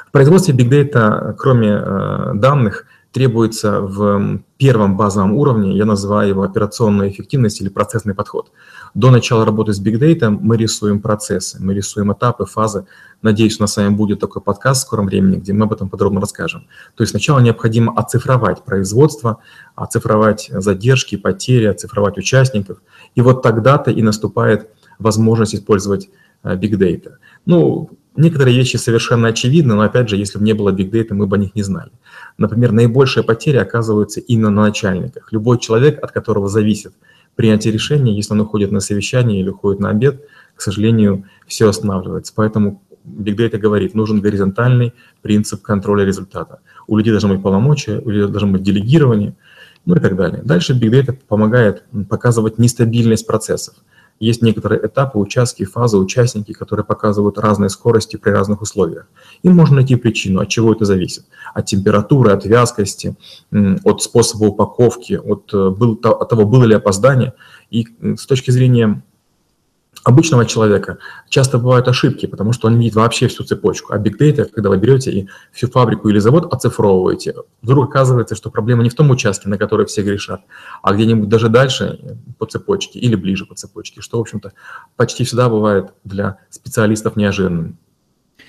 В 0.07 0.13
производстве 0.13 0.55
Big 0.55 0.69
Data, 0.69 1.35
кроме 1.37 1.71
э, 1.71 2.33
данных, 2.35 2.87
требуется 3.13 3.81
в 3.81 4.41
первом 4.57 4.97
базовом 4.97 5.35
уровне, 5.35 5.77
я 5.77 5.85
называю 5.85 6.29
его 6.29 6.43
операционная 6.43 7.09
эффективность 7.09 7.61
или 7.61 7.69
процессный 7.69 8.15
подход. 8.15 8.53
До 8.95 9.11
начала 9.11 9.45
работы 9.45 9.73
с 9.73 9.83
Big 9.83 9.99
Data 9.99 10.31
мы 10.31 10.57
рисуем 10.57 11.01
процессы, 11.01 11.59
мы 11.61 11.75
рисуем 11.75 12.13
этапы, 12.13 12.45
фазы. 12.45 12.87
Надеюсь, 13.23 13.59
у 13.59 13.63
нас 13.63 13.73
с 13.73 13.77
вами 13.77 13.95
будет 13.95 14.21
такой 14.21 14.43
подкаст 14.43 14.83
в 14.83 14.87
скором 14.87 15.07
времени, 15.07 15.37
где 15.37 15.53
мы 15.53 15.65
об 15.65 15.73
этом 15.73 15.89
подробно 15.89 16.21
расскажем. 16.21 16.67
То 16.95 17.03
есть 17.03 17.11
сначала 17.11 17.41
необходимо 17.41 17.93
оцифровать 17.97 18.65
производство, 18.65 19.39
оцифровать 19.75 20.51
задержки, 20.53 21.17
потери, 21.17 21.67
оцифровать 21.67 22.17
участников. 22.19 22.79
И 23.15 23.23
вот 23.23 23.43
тогда-то 23.43 23.91
и 23.91 24.03
наступает 24.03 24.71
возможность 24.99 25.55
использовать 25.55 26.11
э, 26.45 26.55
Big 26.57 26.73
Data. 26.73 27.15
Ну, 27.47 27.91
некоторые 28.17 28.57
вещи 28.57 28.77
совершенно 28.77 29.29
очевидны, 29.29 29.75
но 29.75 29.83
опять 29.83 30.09
же, 30.09 30.17
если 30.17 30.39
бы 30.39 30.45
не 30.45 30.53
было 30.53 30.71
Big 30.71 30.91
Data, 30.91 31.15
мы 31.15 31.27
бы 31.27 31.37
о 31.37 31.39
них 31.39 31.55
не 31.55 31.63
знали. 31.63 31.91
Например, 32.39 32.73
наибольшие 32.73 33.25
потери 33.25 33.57
оказываются 33.57 34.21
именно 34.21 34.51
на 34.51 34.63
начальниках. 34.63 35.33
Любой 35.33 35.59
человек, 35.59 36.03
от 36.03 36.13
которого 36.13 36.49
зависит– 36.49 36.93
принятия 37.41 37.71
решения, 37.71 38.15
если 38.15 38.35
он 38.35 38.41
уходит 38.41 38.71
на 38.71 38.81
совещание 38.81 39.41
или 39.41 39.49
уходит 39.49 39.81
на 39.81 39.89
обед, 39.89 40.27
к 40.55 40.61
сожалению, 40.61 41.25
все 41.47 41.69
останавливается. 41.69 42.35
Поэтому 42.37 42.83
Big 43.07 43.37
Data 43.37 43.57
говорит, 43.57 43.95
нужен 43.95 44.21
горизонтальный 44.21 44.93
принцип 45.23 45.63
контроля 45.63 46.05
результата. 46.05 46.61
У 46.87 46.99
людей 46.99 47.13
должны 47.13 47.33
быть 47.33 47.43
полномочия, 47.43 47.99
у 47.99 48.11
людей 48.11 48.29
должно 48.29 48.53
быть 48.53 48.63
делегирование, 48.63 49.37
ну 49.87 49.95
и 49.97 50.01
так 50.01 50.17
далее. 50.17 50.43
Дальше 50.45 50.75
Big 50.75 50.91
Data 50.91 51.17
помогает 51.29 51.85
показывать 52.11 52.59
нестабильность 52.59 53.27
процессов. 53.27 53.75
Есть 54.21 54.43
некоторые 54.43 54.87
этапы, 54.87 55.19
участки, 55.19 55.65
фазы, 55.65 55.97
участники, 55.97 56.53
которые 56.53 56.85
показывают 56.85 57.39
разные 57.39 57.71
скорости 57.71 58.17
при 58.17 58.31
разных 58.31 58.61
условиях. 58.61 59.07
И 59.43 59.49
можно 59.49 59.77
найти 59.77 59.97
причину, 59.97 60.41
от 60.41 60.49
чего 60.49 60.73
это 60.75 60.85
зависит. 60.85 61.25
От 61.55 61.65
температуры, 61.65 62.31
от 62.31 62.45
вязкости, 62.45 63.17
от 63.51 64.03
способа 64.03 64.45
упаковки, 64.45 65.15
от, 65.15 65.51
э, 65.55 65.57
от 65.57 66.29
того, 66.29 66.45
было 66.45 66.65
ли 66.65 66.75
опоздание. 66.75 67.33
И 67.71 67.87
с 68.03 68.27
точки 68.27 68.51
зрения 68.51 69.03
обычного 70.05 70.47
человека 70.47 70.99
часто 71.29 71.59
бывают 71.59 71.89
ошибки, 71.89 72.27
потому 72.27 72.53
что 72.53 72.69
он 72.69 72.79
видит 72.79 72.95
вообще 72.95 73.29
всю 73.29 73.45
цепочку. 73.45 73.93
А 73.93 73.99
Big 73.99 74.19
Data, 74.19 74.45
когда 74.45 74.71
вы 74.71 74.79
берете 74.79 75.11
и 75.11 75.29
всю 75.53 75.69
фабрику 75.69 76.09
или 76.09 76.19
завод 76.19 76.53
оцифровываете, 76.53 77.35
вдруг 77.63 77.91
оказывается, 77.91 78.35
что 78.35 78.51
проблема 78.51 78.83
не 78.83 78.91
в 78.91 78.95
том 78.95 79.11
участке, 79.11 79.49
на 79.49 79.59
который 79.59 79.87
все 79.87 80.03
грешат, 80.03 80.43
а 80.83 80.95
где-нибудь 80.95 81.29
даже 81.29 81.49
дальше 81.49 82.19
по 82.39 82.47
цепочке 82.47 82.99
или 82.99 83.15
ближе 83.15 83.47
по 83.47 83.55
цепочке, 83.55 84.01
что, 84.01 84.19
в 84.19 84.21
общем-то, 84.21 84.53
почти 84.97 85.25
всегда 85.25 85.49
бывает 85.49 85.93
для 86.05 86.39
специалистов 86.51 87.17
неожиданным. 87.17 87.79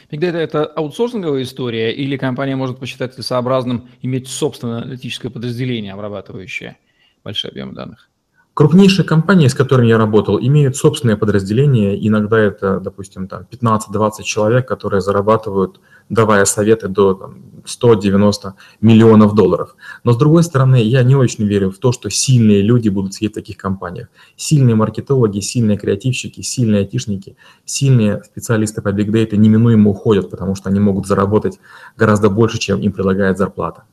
Big 0.10 0.20
Data– 0.20 0.38
это 0.38 0.66
аутсорсинговая 0.66 1.44
история 1.44 1.94
или 1.94 2.18
компания 2.18 2.56
может 2.56 2.80
посчитать 2.80 3.14
целесообразным 3.14 3.90
иметь 4.02 4.28
собственное 4.28 4.82
аналитическое 4.82 5.32
подразделение, 5.32 5.94
обрабатывающее 5.94 6.78
большие 7.24 7.50
объемы 7.50 7.74
данных? 7.74 8.11
Крупнейшие 8.54 9.06
компании, 9.06 9.48
с 9.48 9.54
которыми 9.54 9.88
я 9.88 9.98
работал, 9.98 10.38
имеют 10.38 10.76
собственные 10.76 11.16
подразделения. 11.16 11.96
Иногда 12.06 12.38
это, 12.38 12.82
допустим, 12.82 13.30
там 13.30 13.48
15-20 13.50 14.24
человек, 14.24 14.68
которые 14.68 15.00
зарабатывают, 15.00 15.80
давая 16.10 16.44
советы 16.44 16.90
до 16.90 17.14
там, 17.14 17.38
190 17.64 18.56
миллионов 18.82 19.36
долларов. 19.36 19.78
Но 20.04 20.12
с 20.12 20.18
другой 20.18 20.44
стороны, 20.44 20.84
я 20.84 21.02
не 21.04 21.16
очень 21.16 21.46
верю 21.46 21.72
в 21.72 21.78
то, 21.78 21.94
что 21.94 22.10
сильные 22.10 22.62
люди 22.62 22.90
будут 22.90 23.14
сидеть 23.14 23.32
в 23.32 23.36
таких 23.36 23.56
компаниях. 23.56 24.10
Сильные 24.36 24.76
маркетологи, 24.76 25.40
сильные 25.40 25.78
креативщики, 25.78 26.42
сильные 26.42 26.80
айтишники, 26.80 27.38
сильные 27.64 28.22
специалисты 28.26 28.82
по 28.82 28.90
Data 28.90 29.38
неминуемо 29.38 29.92
уходят, 29.92 30.30
потому 30.30 30.56
что 30.56 30.70
они 30.70 30.82
могут 30.82 31.08
заработать 31.08 31.58
гораздо 31.96 32.30
больше, 32.30 32.60
чем 32.60 32.82
им 32.82 32.92
предлагает 32.92 33.38
зарплата. 33.38 33.86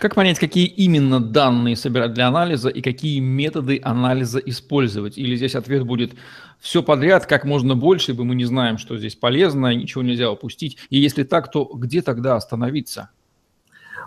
Как 0.00 0.14
понять, 0.14 0.38
какие 0.38 0.64
именно 0.64 1.20
данные 1.20 1.76
собирать 1.76 2.14
для 2.14 2.26
анализа 2.28 2.70
и 2.70 2.80
какие 2.80 3.20
методы 3.20 3.78
анализа 3.84 4.38
использовать? 4.38 5.18
Или 5.18 5.36
здесь 5.36 5.54
ответ 5.54 5.84
будет 5.84 6.12
все 6.58 6.82
подряд, 6.82 7.26
как 7.26 7.44
можно 7.44 7.76
больше, 7.76 8.12
ибо 8.12 8.24
мы 8.24 8.34
не 8.34 8.46
знаем, 8.46 8.78
что 8.78 8.96
здесь 8.96 9.14
полезно, 9.14 9.74
ничего 9.74 10.02
нельзя 10.02 10.30
упустить. 10.30 10.78
И 10.88 10.98
если 10.98 11.22
так, 11.22 11.50
то 11.50 11.66
где 11.74 12.00
тогда 12.00 12.36
остановиться? 12.36 13.10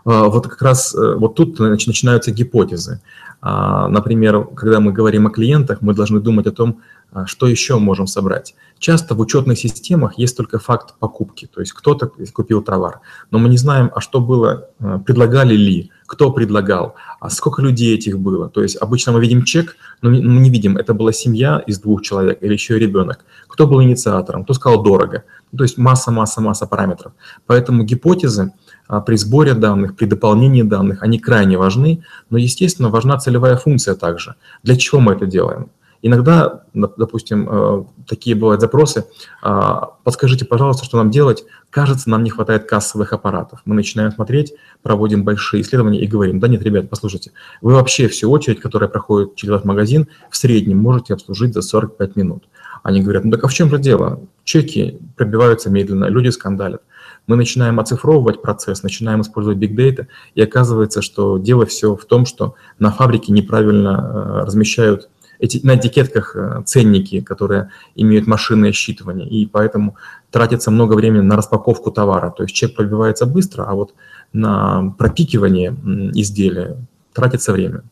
А, 0.04 0.30
вот 0.30 0.48
как 0.48 0.64
раз 0.64 0.96
э, 0.96 1.14
вот 1.16 1.36
тут 1.36 1.60
начинаются 1.60 2.32
гипотезы. 2.32 3.00
А, 3.42 3.88
например, 3.88 4.46
когда 4.46 4.80
мы 4.80 4.94
говорим 4.94 5.28
о 5.28 5.30
клиентах, 5.30 5.82
мы 5.82 5.94
должны 5.94 6.20
думать 6.20 6.48
о 6.48 6.52
том, 6.52 6.82
что 7.25 7.48
еще 7.48 7.79
можем 7.79 8.08
собрать. 8.08 8.55
Часто 8.79 9.15
в 9.15 9.20
учетных 9.20 9.58
системах 9.58 10.17
есть 10.17 10.36
только 10.36 10.60
факт 10.60 10.96
покупки, 11.00 11.48
то 11.48 11.62
есть 11.62 11.72
кто-то 11.74 12.12
купил 12.34 12.62
товар, 12.62 13.00
но 13.32 13.39
мы 13.39 13.50
не 13.50 13.58
знаем, 13.58 13.89
а 13.96 14.01
что 14.01 14.20
было, 14.20 14.70
предлагали 15.05 15.55
ли, 15.55 15.91
кто 16.05 16.32
предлагал, 16.32 16.96
а 17.20 17.29
сколько 17.29 17.62
людей 17.62 17.96
этих 17.96 18.20
было. 18.20 18.50
То 18.50 18.62
есть 18.62 18.75
обычно 18.82 19.13
мы 19.13 19.22
видим 19.22 19.43
чек, 19.43 19.77
но 20.01 20.10
мы 20.10 20.20
не 20.20 20.50
видим, 20.50 20.77
это 20.77 20.93
была 20.93 21.12
семья 21.12 21.63
из 21.65 21.79
двух 21.79 22.01
человек 22.01 22.38
или 22.41 22.53
еще 22.53 22.77
ребенок. 22.77 23.25
Кто 23.48 23.67
был 23.67 23.82
инициатором, 23.82 24.43
кто 24.43 24.53
сказал 24.53 24.84
дорого. 24.84 25.24
То 25.58 25.63
есть 25.63 25.77
масса, 25.77 26.12
масса, 26.12 26.41
масса 26.41 26.67
параметров. 26.67 27.13
Поэтому 27.46 27.84
гипотезы 27.84 28.51
а, 28.88 29.01
при 29.01 29.15
сборе 29.15 29.53
данных, 29.53 29.96
при 29.96 30.05
дополнении 30.05 30.63
данных, 30.63 31.03
они 31.03 31.20
крайне 31.20 31.58
важны, 31.58 32.03
но, 32.29 32.38
естественно, 32.38 32.89
важна 32.89 33.17
целевая 33.17 33.55
функция 33.55 33.96
также. 33.96 34.36
Для 34.63 34.75
чего 34.75 35.00
мы 35.00 35.13
это 35.13 35.25
делаем? 35.25 35.70
Иногда, 36.06 36.66
допустим, 36.74 37.48
э, 37.50 37.84
такие 38.06 38.36
бывают 38.36 38.60
запросы, 38.60 39.06
а, 39.42 39.96
подскажите, 40.04 40.44
пожалуйста, 40.44 40.84
что 40.84 40.98
нам 40.98 41.10
делать, 41.10 41.46
кажется, 41.70 42.10
нам 42.10 42.24
не 42.24 42.30
хватает 42.30 42.68
кассовых 42.68 43.14
аппаратов. 43.14 43.62
Мы 43.64 43.74
начинаем 43.74 44.12
смотреть, 44.12 44.54
проводим 44.82 45.24
большие 45.24 45.62
исследования 45.62 46.02
и 46.02 46.06
говорим, 46.06 46.42
да 46.42 46.50
нет, 46.50 46.62
ребят, 46.62 46.90
послушайте, 46.90 47.32
вы 47.62 47.76
вообще 47.76 48.10
всю 48.10 48.30
очередь, 48.30 48.60
которая 48.60 48.90
проходит 48.90 49.36
через 49.36 49.54
ваш 49.54 49.64
магазин, 49.64 50.10
в 50.30 50.36
среднем 50.36 50.78
можете 50.78 51.14
обслужить 51.14 51.54
за 51.54 51.62
45 51.62 52.18
минут. 52.18 52.50
Они 52.84 53.02
говорят, 53.02 53.24
ну 53.24 53.32
так 53.32 53.46
а 53.46 53.48
в 53.48 53.54
чем 53.54 53.70
же 53.70 53.80
дело? 53.80 54.20
Чеки 54.44 55.00
пробиваются 55.16 55.70
медленно, 55.70 56.06
люди 56.06 56.28
скандалят. 56.28 56.82
Мы 57.28 57.38
начинаем 57.38 57.80
оцифровывать 57.80 58.42
процесс, 58.42 58.84
начинаем 58.84 59.22
использовать 59.22 59.58
big 59.58 59.74
data, 59.74 60.08
и 60.36 60.42
оказывается, 60.42 61.02
что 61.02 61.38
дело 61.38 61.66
все 61.66 61.96
в 61.96 62.04
том, 62.04 62.26
что 62.26 62.56
на 62.78 62.92
фабрике 62.92 63.32
неправильно 63.32 64.42
э, 64.42 64.46
размещают 64.46 65.08
эти, 65.44 65.66
на 65.66 65.76
этикетках 65.76 66.36
э, 66.36 66.64
ценники, 66.66 67.20
которые 67.20 67.70
имеют 67.96 68.28
машинное 68.28 68.72
считывание, 68.72 69.28
и 69.28 69.46
поэтому 69.46 69.98
тратится 70.32 70.72
много 70.72 70.94
времени 70.94 71.22
на 71.22 71.36
распаковку 71.36 71.92
товара. 71.92 72.32
То 72.32 72.44
есть 72.44 72.56
чек 72.56 72.76
пробивается 72.76 73.26
быстро, 73.26 73.64
а 73.64 73.74
вот 73.74 73.94
на 74.32 74.96
пропикивание 74.98 75.76
изделия 76.14 76.78
тратится 77.14 77.52
время. 77.52 77.84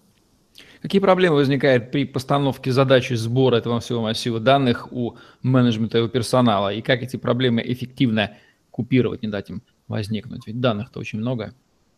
Какие 0.82 1.02
проблемы 1.02 1.36
возникают 1.36 1.92
при 1.92 2.06
постановке 2.06 2.72
задачи 2.72 3.14
сбора 3.16 3.58
этого 3.58 3.82
всего 3.82 4.02
массива 4.02 4.40
данных 4.40 4.88
у 4.92 5.18
менеджмента 5.44 5.98
и 5.98 6.02
у 6.02 6.08
персонала? 6.08 6.74
И 6.74 6.82
как 6.82 7.04
эти 7.04 7.18
проблемы 7.18 7.62
эффективно 7.66 8.32
купировать, 8.72 9.24
не 9.24 9.28
дать 9.28 9.50
им 9.50 9.62
возникнуть? 9.90 10.48
Ведь 10.48 10.62
данных-то 10.62 11.00
очень 11.02 11.20
много. 11.20 11.54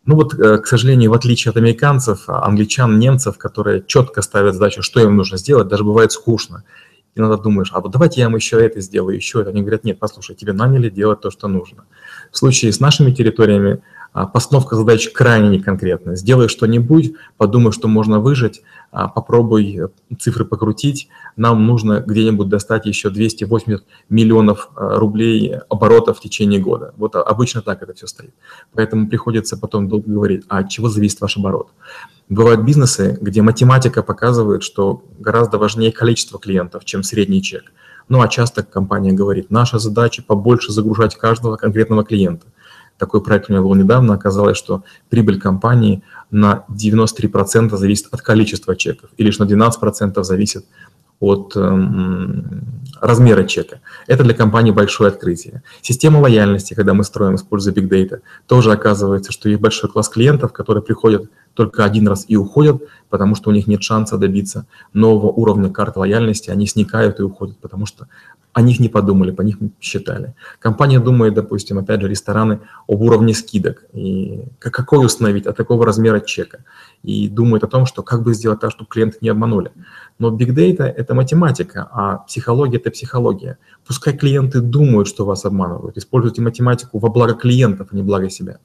Ну 0.06 0.16
вот, 0.16 0.34
э, 0.34 0.58
к 0.58 0.66
сожалению, 0.66 1.10
в 1.10 1.14
отличие 1.14 1.50
от 1.50 1.56
американцев, 1.56 2.28
англичан, 2.28 2.98
немцев, 2.98 3.38
которые 3.38 3.82
четко 3.86 4.20
ставят 4.22 4.54
задачу, 4.54 4.82
что 4.82 5.00
им 5.00 5.16
нужно 5.16 5.38
сделать, 5.38 5.68
даже 5.68 5.84
бывает 5.84 6.12
скучно. 6.12 6.64
Иногда 7.16 7.36
думаешь, 7.36 7.70
а 7.72 7.80
вот 7.80 7.92
давайте 7.92 8.20
я 8.20 8.26
им 8.26 8.34
еще 8.34 8.60
это 8.60 8.80
сделаю, 8.80 9.16
еще 9.16 9.40
это. 9.40 9.50
Они 9.50 9.60
говорят, 9.60 9.84
нет, 9.84 9.98
послушай, 9.98 10.34
тебе 10.34 10.52
наняли 10.52 10.90
делать 10.90 11.20
то, 11.20 11.30
что 11.30 11.48
нужно. 11.48 11.84
В 12.32 12.36
случае 12.36 12.72
с 12.72 12.80
нашими 12.80 13.12
территориями 13.12 13.82
а, 14.12 14.26
постановка 14.26 14.76
задач 14.76 15.08
крайне 15.10 15.48
неконкретная. 15.48 16.16
Сделай 16.16 16.48
что-нибудь, 16.48 17.14
подумай, 17.36 17.72
что 17.72 17.88
можно 17.88 18.18
выжить, 18.18 18.62
а, 18.62 18.73
попробуй 19.08 19.76
э, 19.76 19.88
цифры 20.18 20.44
покрутить. 20.44 21.08
Нам 21.36 21.66
нужно 21.66 22.00
где-нибудь 22.06 22.48
достать 22.48 22.86
еще 22.86 23.10
280 23.10 23.84
миллионов 24.08 24.70
а, 24.76 24.98
рублей 24.98 25.56
оборота 25.68 26.14
в 26.14 26.20
течение 26.20 26.60
года. 26.60 26.94
Вот 26.96 27.16
обычно 27.16 27.60
так 27.60 27.82
это 27.82 27.92
все 27.94 28.06
стоит. 28.06 28.32
Поэтому 28.72 29.08
приходится 29.08 29.56
потом 29.56 29.88
долго 29.88 30.10
говорить, 30.10 30.44
а 30.48 30.58
от 30.58 30.68
чего 30.68 30.88
зависит 30.88 31.20
ваш 31.20 31.36
оборот. 31.36 31.70
Бывают 32.28 32.60
бизнесы, 32.62 33.18
где 33.20 33.42
математика 33.42 34.02
показывает, 34.04 34.62
что 34.62 35.02
гораздо 35.18 35.58
важнее 35.58 35.90
количество 35.90 36.38
клиентов, 36.38 36.84
чем 36.84 37.02
средний 37.02 37.42
чек. 37.42 37.72
Ну 38.08 38.20
а 38.20 38.28
часто 38.28 38.62
компания 38.62 39.12
говорит, 39.12 39.50
наша 39.50 39.80
задача 39.80 40.22
побольше 40.22 40.70
загружать 40.70 41.16
каждого 41.16 41.56
конкретного 41.56 42.04
клиента– 42.04 42.46
такой 42.98 43.22
проект 43.22 43.48
у 43.48 43.52
меня 43.52 43.62
был 43.62 43.74
недавно, 43.74 44.14
оказалось, 44.14 44.56
что 44.56 44.84
прибыль 45.08 45.40
компании 45.40 46.02
на 46.30 46.64
93% 46.68 47.76
зависит 47.76 48.06
от 48.10 48.22
количества 48.22 48.76
чеков, 48.76 49.10
и 49.16 49.24
лишь 49.24 49.38
на 49.38 49.44
12% 49.44 50.22
зависит 50.22 50.64
от 51.20 51.56
эм, 51.56 52.64
размера 53.00 53.44
чека. 53.44 53.80
Это 54.06 54.24
для 54.24 54.34
компании 54.34 54.72
большое 54.72 55.08
открытие. 55.08 55.62
Система 55.80 56.18
лояльности, 56.18 56.74
когда 56.74 56.92
мы 56.94 57.04
строим, 57.04 57.36
используя 57.36 57.72
Big 57.72 57.88
Data, 57.88 58.20
тоже 58.46 58.72
оказывается, 58.72 59.32
что 59.32 59.48
есть 59.48 59.60
большой 59.60 59.90
класс 59.90 60.08
клиентов, 60.08 60.52
которые 60.52 60.82
приходят 60.82 61.30
только 61.54 61.84
один 61.84 62.08
раз 62.08 62.24
и 62.28 62.36
уходят, 62.36 62.82
потому 63.10 63.36
что 63.36 63.50
у 63.50 63.52
них 63.52 63.66
нет 63.66 63.82
шанса 63.82 64.18
добиться 64.18 64.66
нового 64.92 65.28
уровня 65.28 65.70
карты 65.70 66.00
лояльности, 66.00 66.50
они 66.50 66.66
сникают 66.66 67.20
и 67.20 67.22
уходят, 67.22 67.58
потому 67.58 67.86
что 67.86 68.08
о 68.54 68.62
них 68.62 68.80
не 68.80 68.88
подумали, 68.88 69.32
по 69.32 69.42
них 69.42 69.60
не 69.60 69.72
считали. 69.80 70.34
Компания 70.60 71.00
думает, 71.00 71.34
допустим, 71.34 71.78
опять 71.78 72.00
же, 72.00 72.08
рестораны 72.08 72.60
об 72.88 73.02
уровне 73.02 73.34
скидок, 73.34 73.84
и 73.92 74.44
какой 74.60 75.04
установить, 75.04 75.46
от 75.46 75.56
какого 75.56 75.84
размера 75.84 76.20
чека, 76.20 76.64
и 77.02 77.28
думает 77.28 77.64
о 77.64 77.66
том, 77.66 77.84
что 77.84 78.02
как 78.02 78.22
бы 78.22 78.32
сделать 78.32 78.60
так, 78.60 78.70
чтобы 78.70 78.88
клиенты 78.88 79.18
не 79.20 79.28
обманули. 79.28 79.72
Но 80.20 80.30
Big 80.30 80.54
Data– 80.54 80.84
это 80.96 81.14
математика, 81.14 81.88
а 81.90 82.18
психология– 82.18 82.76
это 82.78 82.92
психология. 82.92 83.58
Пускай 83.86 84.16
клиенты 84.16 84.60
думают, 84.60 85.08
что 85.08 85.26
вас 85.26 85.44
обманывают. 85.44 85.98
Используйте 85.98 86.40
математику 86.40 87.00
во 87.00 87.08
благо 87.08 87.34
клиентов, 87.34 87.88
а 87.90 87.96
не 87.96 88.02
благо 88.02 88.30
себя. 88.30 88.58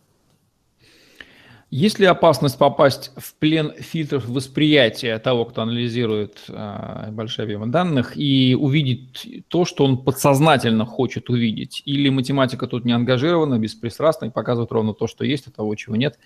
Есть 1.71 1.99
ли 1.99 2.07
опасность 2.07 2.57
попасть 2.57 3.11
в 3.15 3.35
плен 3.35 3.73
фильтров 3.77 4.27
восприятия 4.27 5.19
того, 5.19 5.45
кто 5.45 5.61
анализирует 5.61 6.43
э, 6.47 7.11
большие 7.11 7.43
объемы 7.43 7.67
данных, 7.67 8.17
и 8.17 8.57
увидеть 8.59 9.45
то, 9.49 9.65
что 9.65 9.85
он 9.85 10.03
подсознательно 10.03 10.85
хочет 10.85 11.29
увидеть? 11.29 11.83
Или 11.85 12.09
математика 12.09 12.65
тут 12.65 12.85
не 12.85 12.91
ангажирована, 12.91 13.59
беспристрастна 13.59 14.25
и 14.25 14.29
показывает 14.31 14.71
ровно 14.71 14.95
то, 14.95 15.05
что 15.05 15.23
есть, 15.23 15.45
а 15.45 15.51
того, 15.51 15.75
чего 15.75 15.95
нет, 15.95 16.17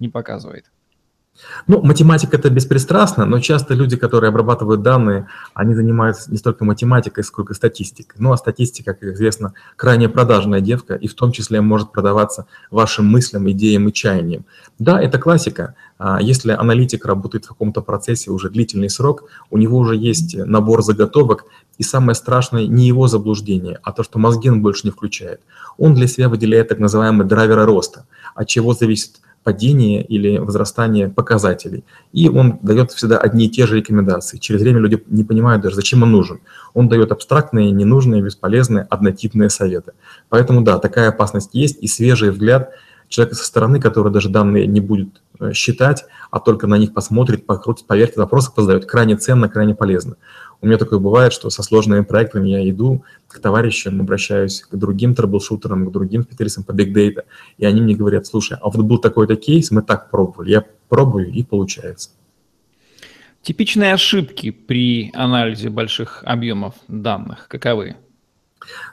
не 0.00 0.08
показывает? 0.08 0.64
Ну, 1.66 1.82
математика 1.82 2.36
это 2.36 2.50
беспристрастно, 2.50 3.24
но 3.24 3.40
часто 3.40 3.74
люди, 3.74 3.96
которые 3.96 4.28
обрабатывают 4.28 4.82
данные, 4.82 5.28
они 5.54 5.74
занимаются 5.74 6.30
не 6.30 6.36
столько 6.36 6.64
математикой, 6.64 7.24
сколько 7.24 7.54
статистикой. 7.54 8.16
Ну, 8.18 8.32
а 8.32 8.36
статистика, 8.36 8.94
как 8.94 9.14
известно, 9.14 9.52
крайне 9.76 10.08
продажная 10.08 10.60
девка, 10.60 10.94
и 10.94 11.08
в 11.08 11.14
том 11.14 11.32
числе 11.32 11.60
может 11.60 11.92
продаваться 11.92 12.46
вашим 12.70 13.06
мыслям, 13.06 13.50
идеям 13.50 13.88
и 13.88 13.92
чаяниям. 13.92 14.44
Да, 14.78 15.00
это 15.00 15.18
классика. 15.18 15.74
А 15.98 16.20
если 16.22 16.52
аналитик 16.52 17.04
работает 17.06 17.44
в 17.44 17.48
каком-то 17.48 17.82
процессе 17.82 18.30
уже 18.30 18.50
длительный 18.50 18.88
срок, 18.88 19.24
у 19.50 19.58
него 19.58 19.78
уже 19.78 19.96
есть 19.96 20.36
набор 20.36 20.82
заготовок, 20.82 21.44
и 21.76 21.82
самое 21.82 22.14
страшное 22.14 22.66
не 22.66 22.86
его 22.86 23.08
заблуждение, 23.08 23.78
а 23.82 23.92
то, 23.92 24.02
что 24.02 24.18
мозги 24.18 24.50
он 24.50 24.62
больше 24.62 24.86
не 24.86 24.90
включает. 24.90 25.40
Он 25.76 25.94
для 25.94 26.06
себя 26.06 26.28
выделяет 26.28 26.68
так 26.68 26.78
называемые 26.78 27.26
драйверы 27.26 27.64
роста, 27.64 28.06
от 28.34 28.48
чего 28.48 28.74
зависит 28.74 29.20
падение 29.48 30.04
или 30.04 30.36
возрастание 30.36 31.08
показателей. 31.08 31.82
И 32.12 32.28
он 32.28 32.58
дает 32.60 32.92
всегда 32.92 33.16
одни 33.16 33.46
и 33.46 33.48
те 33.48 33.66
же 33.66 33.76
рекомендации. 33.76 34.36
Через 34.36 34.60
время 34.60 34.80
люди 34.80 35.02
не 35.06 35.24
понимают 35.24 35.62
даже, 35.62 35.76
зачем 35.76 36.02
он 36.02 36.12
нужен. 36.12 36.40
Он 36.74 36.88
дает 36.88 37.12
абстрактные, 37.12 37.70
ненужные, 37.70 38.20
бесполезные, 38.22 38.86
однотипные 38.90 39.48
советы. 39.48 39.92
Поэтому 40.28 40.60
да, 40.60 40.78
такая 40.78 41.08
опасность 41.08 41.54
есть, 41.54 41.78
и 41.82 41.88
свежий 41.88 42.30
взгляд 42.30 42.72
человека 43.08 43.36
со 43.36 43.44
стороны, 43.44 43.80
который 43.80 44.12
даже 44.12 44.28
данные 44.28 44.66
не 44.66 44.80
будет 44.80 45.22
э, 45.40 45.52
считать, 45.52 46.04
а 46.30 46.40
только 46.40 46.66
на 46.66 46.76
них 46.76 46.92
посмотрит, 46.94 47.46
покрутит, 47.46 47.86
поверьте, 47.86 48.20
вопросы 48.20 48.52
позадает, 48.54 48.86
крайне 48.86 49.16
ценно, 49.16 49.48
крайне 49.48 49.74
полезно. 49.74 50.16
У 50.60 50.66
меня 50.66 50.76
такое 50.76 50.98
бывает, 50.98 51.32
что 51.32 51.50
со 51.50 51.62
сложными 51.62 52.02
проектами 52.02 52.48
я 52.48 52.68
иду 52.68 53.04
к 53.28 53.38
товарищам, 53.38 54.00
обращаюсь 54.00 54.62
к 54.62 54.74
другим 54.74 55.14
трэблшутерам, 55.14 55.86
к 55.86 55.92
другим 55.92 56.24
специалистам 56.24 56.64
по 56.64 56.72
Data, 56.72 57.24
и 57.58 57.64
они 57.64 57.80
мне 57.80 57.94
говорят, 57.94 58.26
слушай, 58.26 58.58
а 58.60 58.68
вот 58.68 58.84
был 58.84 58.98
такой-то 58.98 59.36
кейс, 59.36 59.70
мы 59.70 59.82
так 59.82 60.10
пробовали, 60.10 60.50
я 60.50 60.64
пробую 60.88 61.30
и 61.30 61.42
получается. 61.42 62.10
Типичные 63.42 63.94
ошибки 63.94 64.50
при 64.50 65.10
анализе 65.14 65.70
больших 65.70 66.22
объемов 66.24 66.74
данных 66.88 67.46
каковы? 67.48 67.96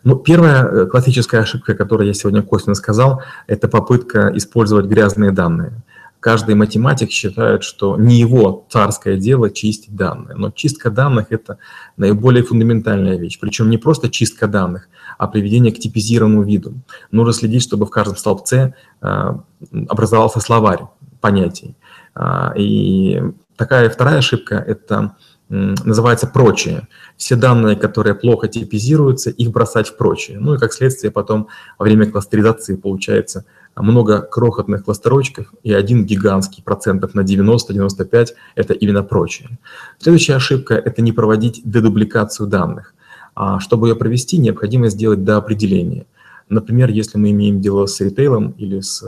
Ну, 0.03 0.15
первая 0.15 0.65
э, 0.65 0.85
классическая 0.85 1.39
ошибка, 1.39 1.75
которую 1.75 2.07
я 2.07 2.13
сегодня 2.13 2.41
косвенно 2.41 2.75
сказал, 2.75 3.21
это 3.47 3.67
попытка 3.67 4.31
использовать 4.35 4.85
грязные 4.85 5.31
данные 5.31 5.83
каждый 6.25 6.55
математик 6.55 7.11
считает, 7.11 7.61
что 7.61 7.97
не 7.97 8.19
его 8.19 8.65
царское 8.69 9.15
дело 9.15 9.51
чистить 9.51 9.95
данные. 9.95 10.35
Но 10.35 10.49
чистка 10.49 10.89
данных– 10.89 11.27
это 11.29 11.59
наиболее 11.97 12.43
фундаментальная 12.43 13.15
вещь. 13.15 13.37
Причем 13.39 13.69
не 13.69 13.77
просто 13.77 14.09
чистка 14.09 14.47
данных, 14.47 14.89
а 15.19 15.27
приведение 15.27 15.71
к 15.71 15.77
типизированному 15.77 16.41
виду. 16.41 16.73
Нужно 17.11 17.31
следить, 17.31 17.61
чтобы 17.61 17.85
в 17.85 17.91
каждом 17.91 18.17
столбце 18.17 18.73
а, 19.01 19.43
образовался 19.87 20.39
словарь 20.39 20.79
понятий. 21.21 21.75
А, 22.15 22.53
и 22.57 23.21
такая 23.55 23.87
вторая 23.91 24.17
ошибка– 24.17 24.55
это 24.67 25.15
называется 25.49 26.27
прочие. 26.27 26.87
Все 27.17 27.35
данные, 27.35 27.75
которые 27.75 28.15
плохо 28.15 28.47
типизируются, 28.47 29.29
их 29.29 29.51
бросать 29.51 29.87
в 29.89 29.97
прочие. 29.97 30.39
Ну 30.39 30.55
и 30.55 30.57
как 30.57 30.73
следствие 30.73 31.11
потом 31.11 31.47
во 31.77 31.83
время 31.83 32.09
кластеризации 32.09 32.75
получается 32.75 33.45
много 33.75 34.21
крохотных 34.21 34.85
кластерочков 34.85 35.53
и 35.63 35.73
один 35.73 36.05
гигантский 36.05 36.63
процентов 36.63 37.13
на 37.13 37.21
90-95– 37.21 38.29
это 38.55 38.73
именно 38.73 39.03
прочие. 39.03 39.59
Следующая 39.99 40.35
ошибка– 40.35 40.73
это 40.85 41.01
не 41.01 41.11
проводить 41.11 41.61
дедубликацию 41.63 42.47
данных. 42.47 42.93
А 43.35 43.59
чтобы 43.59 43.89
ее 43.89 43.95
провести, 43.95 44.37
необходимо 44.37 44.87
сделать 44.87 45.23
доопределение. 45.25 46.05
Например, 46.47 46.89
если 46.89 47.17
мы 47.17 47.31
имеем 47.31 47.59
дело 47.59 47.85
с 47.85 47.99
ритейлом 47.99 48.51
или 48.51 48.79
с 48.79 49.03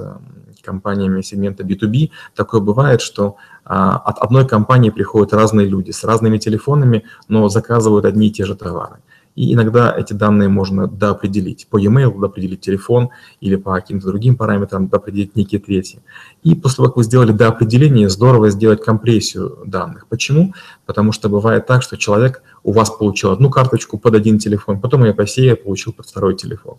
компаниями 0.68 1.22
сегмента 1.22 1.64
B2B, 1.64 2.10
такое 2.36 2.62
бывает, 2.62 3.02
что 3.02 3.38
а, 3.64 3.98
от 3.98 4.20
одной 4.20 4.46
компании 4.46 4.90
приходят 4.90 5.34
разные 5.34 5.68
люди 5.68 5.92
с 5.92 6.04
разными 6.04 6.38
телефонами, 6.38 7.04
но 7.30 7.50
заказывают 7.50 8.06
одни 8.06 8.28
и 8.28 8.32
те 8.32 8.46
же 8.46 8.56
товары. 8.56 8.98
И 9.38 9.54
иногда 9.54 9.96
эти 9.96 10.14
данные 10.14 10.50
можно 10.50 10.88
доопределить. 10.88 11.68
По 11.70 11.78
e-mail 11.78 12.20
доопределить 12.20 12.62
телефон 12.62 13.10
или 13.40 13.56
по 13.56 13.76
каким-то 13.76 14.08
другим 14.08 14.36
параметрам 14.36 14.88
доопределить 14.88 15.36
некие 15.36 15.62
третьи. 15.62 16.00
И 16.42 16.56
после 16.56 16.78
того, 16.78 16.88
как 16.88 16.98
вы 16.98 17.04
сделали 17.04 17.32
доопределение, 17.32 18.10
здорово 18.10 18.50
сделать 18.50 18.84
компрессию 18.84 19.60
данных. 19.66 20.08
Почему? 20.10 20.54
Потому 20.88 21.12
что 21.12 21.30
бывает 21.30 21.68
так, 21.68 21.84
что 21.84 21.98
человек 21.98 22.42
у 22.64 22.72
вас 22.72 22.90
получил 22.90 23.32
одну 23.32 23.52
карточку 23.52 24.00
под 24.00 24.16
один 24.16 24.40
телефон, 24.40 24.82
потом 24.82 25.06
я 25.06 25.14
посея 25.14 25.56
получил 25.56 25.94
под 25.94 26.08
второй 26.08 26.36
телефон. 26.36 26.78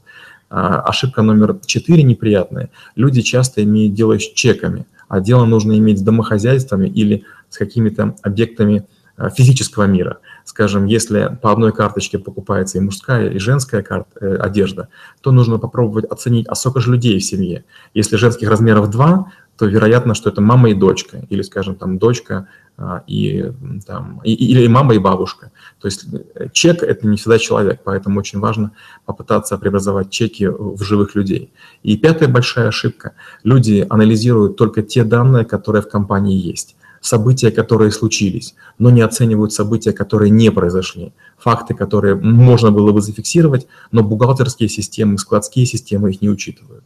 А, 0.51 0.81
ошибка 0.81 1.23
номер 1.23 1.59
четыре 1.67 2.03
неприятная. 2.03 2.71
Люди 2.97 3.21
часто 3.23 3.63
имеют 3.65 3.95
дело 3.95 4.19
с 4.19 4.23
чеками, 4.23 4.87
а 5.09 5.21
дело 5.21 5.45
нужно 5.45 5.77
иметь 5.79 5.99
с 5.99 6.03
домохозяйствами 6.03 6.89
или 6.89 7.25
с 7.51 7.59
какими-то 7.59 8.17
объектами 8.23 8.87
а, 9.17 9.31
физического 9.31 9.85
мира. 9.85 10.19
Скажем, 10.45 10.87
если 10.87 11.39
по 11.43 11.53
одной 11.53 11.73
карточке 11.73 12.19
покупается 12.19 12.79
и 12.79 12.81
мужская, 12.81 13.29
и 13.29 13.39
женская 13.39 13.83
карта, 13.83 14.09
э, 14.21 14.37
одежда, 14.37 14.89
то 15.21 15.31
нужно 15.31 15.59
попробовать 15.59 16.07
оценить, 16.07 16.47
а 16.49 16.55
сколько 16.55 16.81
же 16.81 16.93
людей 16.93 17.19
в 17.19 17.25
семье. 17.25 17.65
Если 17.93 18.17
женских 18.17 18.49
размеров 18.49 18.89
два, 18.91 19.31
то 19.59 19.66
вероятно, 19.66 20.14
что 20.14 20.31
это 20.31 20.40
мама 20.40 20.71
и 20.71 20.75
дочка, 20.75 21.23
или, 21.29 21.42
скажем, 21.42 21.75
там 21.75 21.99
дочка 21.99 22.47
а, 22.77 23.03
и, 23.09 23.53
там, 23.87 24.21
и, 24.23 24.33
или 24.33 24.68
мама 24.68 24.94
и 24.94 24.99
бабушка. 24.99 25.51
То 25.81 25.88
есть 25.88 26.07
э, 26.37 26.47
чек– 26.53 26.83
это 26.85 27.09
не 27.09 27.16
всегда 27.16 27.38
человек, 27.38 27.81
поэтому 27.85 28.21
очень 28.21 28.38
важно 28.38 28.71
попытаться 29.05 29.59
преобразовать 29.59 30.11
чеки 30.11 30.47
в 30.47 30.81
живых 30.83 31.16
людей. 31.16 31.53
И 31.83 31.97
пятая 31.97 32.29
большая 32.29 32.68
ошибка– 32.68 33.14
люди 33.42 33.85
анализируют 33.90 34.57
только 34.57 34.83
те 34.83 35.03
данные, 35.03 35.44
которые 35.44 35.83
в 35.83 35.88
компании 35.88 36.38
есть 36.38 36.77
события, 37.01 37.51
которые 37.51 37.90
случились, 37.90 38.55
но 38.79 38.90
не 38.90 39.03
оценивают 39.03 39.53
события, 39.53 39.92
которые 39.92 40.31
не 40.31 40.51
произошли, 40.51 41.12
факты, 41.37 41.75
которые 41.75 42.14
можно 42.14 42.71
было 42.71 42.92
бы 42.92 43.01
зафиксировать, 43.01 43.66
но 43.92 44.03
бухгалтерские 44.03 44.68
системы, 44.68 45.18
складские 45.18 45.66
системы 45.66 46.11
их 46.11 46.23
не 46.23 46.29
учитывают. 46.29 46.85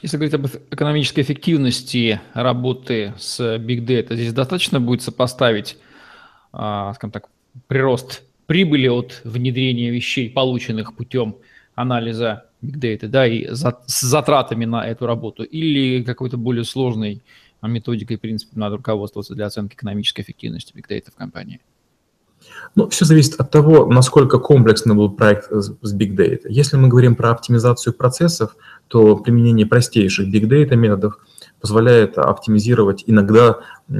Если 0.00 0.16
говорить 0.16 0.34
об 0.34 0.46
экономической 0.70 1.22
эффективности 1.22 2.20
работы 2.32 3.14
с 3.18 3.40
Big 3.56 3.84
Data, 3.84 4.14
здесь 4.14 4.32
достаточно 4.32 4.80
будет 4.80 5.02
сопоставить, 5.02 5.76
а, 6.52 6.94
скажем 6.94 7.10
так, 7.10 7.28
прирост 7.66 8.22
прибыли 8.46 8.86
от 8.86 9.20
внедрения 9.24 9.90
вещей, 9.90 10.30
полученных 10.30 10.94
путем 10.94 11.36
анализа 11.74 12.44
Big 12.62 12.78
Data, 12.78 13.08
да, 13.08 13.26
и 13.26 13.52
с 13.52 14.00
затратами 14.00 14.64
на 14.64 14.86
эту 14.86 15.06
работу, 15.06 15.42
или 15.42 16.04
какой-то 16.04 16.36
более 16.36 16.64
сложной 16.64 17.22
методикой 17.60 18.18
принципом 18.18 18.60
надо 18.60 18.76
руководствоваться 18.76 19.34
для 19.34 19.46
оценки 19.46 19.74
экономической 19.74 20.20
эффективности 20.20 20.72
Big 20.76 20.88
Data 20.88 21.10
в 21.10 21.16
компании? 21.16 21.60
Ну, 22.74 22.88
все 22.88 23.04
зависит 23.04 23.34
от 23.40 23.50
того, 23.50 23.86
насколько 23.86 24.38
комплексный 24.38 24.94
был 24.94 25.10
проект 25.10 25.50
с 25.50 25.94
Big 25.94 26.16
Data. 26.16 26.42
Если 26.48 26.76
мы 26.76 26.88
говорим 26.88 27.16
про 27.16 27.32
оптимизацию 27.32 27.92
процессов, 27.92 28.56
то 28.88 29.16
применение 29.16 29.66
простейших 29.66 30.28
Big 30.28 30.48
Data 30.48 30.74
методов 30.76 31.18
позволяет 31.60 32.18
оптимизировать 32.18 33.04
иногда 33.06 33.58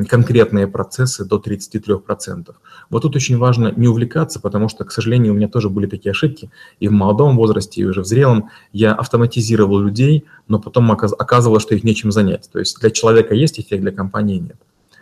конкретные 0.09 0.67
процессы 0.67 1.25
до 1.25 1.37
33%. 1.37 2.55
Вот 2.91 3.03
тут 3.03 3.17
очень 3.17 3.39
важно 3.39 3.73
не 3.77 3.89
увлекаться, 3.89 4.41
потому 4.41 4.69
что, 4.69 4.85
к 4.85 4.93
сожалению, 4.93 5.33
у 5.33 5.37
меня 5.37 5.49
тоже 5.49 5.69
были 5.69 5.87
такие 5.87 6.13
ошибки. 6.13 6.51
И 6.81 6.89
в 6.89 6.93
молодом 6.93 7.37
возрасте, 7.37 7.81
и 7.81 7.85
уже 7.85 8.03
в 8.03 8.07
зрелом 8.07 8.51
я 8.73 8.95
автоматизировал 8.95 9.81
людей, 9.81 10.25
но 10.47 10.59
потом 10.61 10.91
оказывалось, 10.93 11.63
что 11.63 11.75
их 11.75 11.85
нечем 11.85 12.13
занять. 12.13 12.49
То 12.53 12.59
есть 12.59 12.81
для 12.81 12.91
человека 12.91 13.35
есть 13.35 13.59
эффект, 13.59 13.83
для 13.83 13.93
компании 13.93 14.39
нет. 14.39 14.57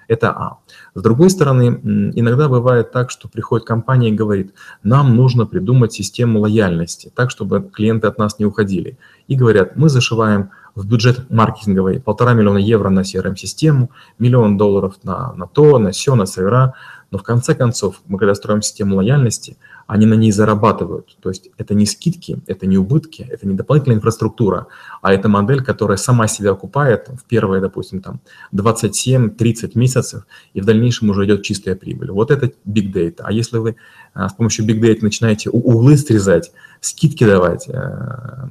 Это 0.09 0.31
А. 0.31 0.59
С 0.95 1.03
другой 1.03 1.31
стороны, 1.31 1.81
иногда 2.14 2.49
бывает 2.49 2.92
так, 2.92 3.11
что 3.11 3.29
приходит 3.29 3.66
компания 3.66 4.11
и 4.11 4.14
говорит, 4.14 4.55
нам 4.83 5.16
нужно 5.16 5.47
придумать 5.47 5.92
систему 5.92 6.40
лояльности, 6.40 7.11
так, 7.14 7.31
чтобы 7.31 7.62
клиенты 7.62 8.07
от 8.07 8.19
нас 8.19 8.38
не 8.38 8.47
уходили. 8.47 8.99
И 9.29 9.37
говорят, 9.37 9.77
мы 9.77 9.88
зашиваем 9.88 10.51
в 10.77 10.87
бюджет 10.87 11.31
маркетинговый 11.31 12.01
полтора 12.01 12.35
миллиона 12.35 12.59
евро 12.59 12.90
на 12.90 13.01
CRM-систему, 13.01 13.90
миллион 14.19 14.57
долларов 14.57 14.95
на, 15.03 15.33
на 15.33 15.47
то, 15.47 15.79
на 15.79 15.90
все, 15.90 16.14
на 16.14 16.27
сервера. 16.27 16.75
Но 17.11 17.19
в 17.19 17.23
конце 17.23 17.55
концов, 17.55 18.03
мы 18.09 18.19
когда 18.19 18.35
строим 18.35 18.62
систему 18.62 18.97
лояльности, 18.97 19.57
они 19.87 20.07
на 20.07 20.14
ней 20.14 20.33
зарабатывают. 20.33 21.16
То 21.21 21.29
есть 21.29 21.51
это 21.57 21.75
не 21.75 21.87
скидки, 21.87 22.38
это 22.47 22.66
не 22.66 22.77
убытки, 22.77 23.27
это 23.31 23.47
не 23.47 23.55
дополнительная 23.55 23.99
инфраструктура, 23.99 24.66
а 25.03 25.12
это 25.12 25.29
модель, 25.29 25.62
которая 25.62 25.97
сама 25.97 26.27
себя 26.27 26.51
окупает 26.51 27.09
в 27.09 27.25
первые, 27.25 27.61
допустим, 27.61 28.03
там 28.03 28.21
27-30 28.53 29.73
месяцев, 29.75 30.27
и 30.55 30.61
в 30.61 30.64
дальнейшем 30.64 31.11
уже 31.11 31.25
идет 31.27 31.42
чистая 31.42 31.77
прибыль. 31.77 32.11
Вот 32.11 32.31
это 32.31 32.47
big 32.66 32.92
data. 32.92 33.21
А 33.21 33.33
если 33.33 33.59
вы 33.59 33.77
а, 34.12 34.29
с 34.29 34.33
помощью 34.33 34.66
big 34.66 34.81
data 34.81 34.99
начинаете 35.03 35.51
углы 35.51 35.97
срезать, 35.97 36.53
скидки 36.81 37.25
давать, 37.25 37.69
э, 37.69 38.49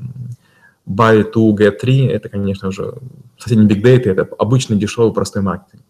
buy 0.87 1.29
two, 1.29 1.51
get 1.57 1.75
three, 1.83 2.07
это, 2.07 2.29
конечно 2.29 2.71
же, 2.71 2.93
совсем 3.37 3.67
не 3.67 3.67
big 3.67 3.81
data, 3.81 4.11
это 4.11 4.27
обычный 4.39 4.77
дешевый 4.77 5.13
простой 5.13 5.41
маркетинг. 5.41 5.83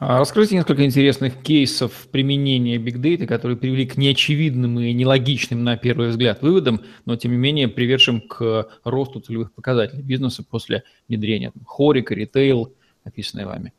А 0.00 0.18
расскажите 0.18 0.54
несколько 0.54 0.86
интересных 0.86 1.42
кейсов 1.42 1.92
применения 2.10 2.78
Data, 2.78 3.26
которые 3.26 3.58
привели 3.58 3.84
к 3.84 3.98
неочевидным 3.98 4.80
и 4.80 4.94
нелогичным 4.94 5.62
на 5.62 5.76
первый 5.76 6.08
взгляд 6.08 6.40
выводам, 6.40 6.80
но 7.04 7.16
тем 7.16 7.32
не 7.32 7.36
менее 7.36 7.68
приведшим 7.68 8.22
к 8.22 8.66
росту 8.82 9.20
целевых 9.20 9.52
показателей 9.52 10.00
бизнеса 10.00 10.42
после 10.42 10.84
внедрения. 11.06 11.52
Хорика, 11.66 12.14
ритейл, 12.14 12.72
описанное 13.04 13.44
вами. 13.44 13.74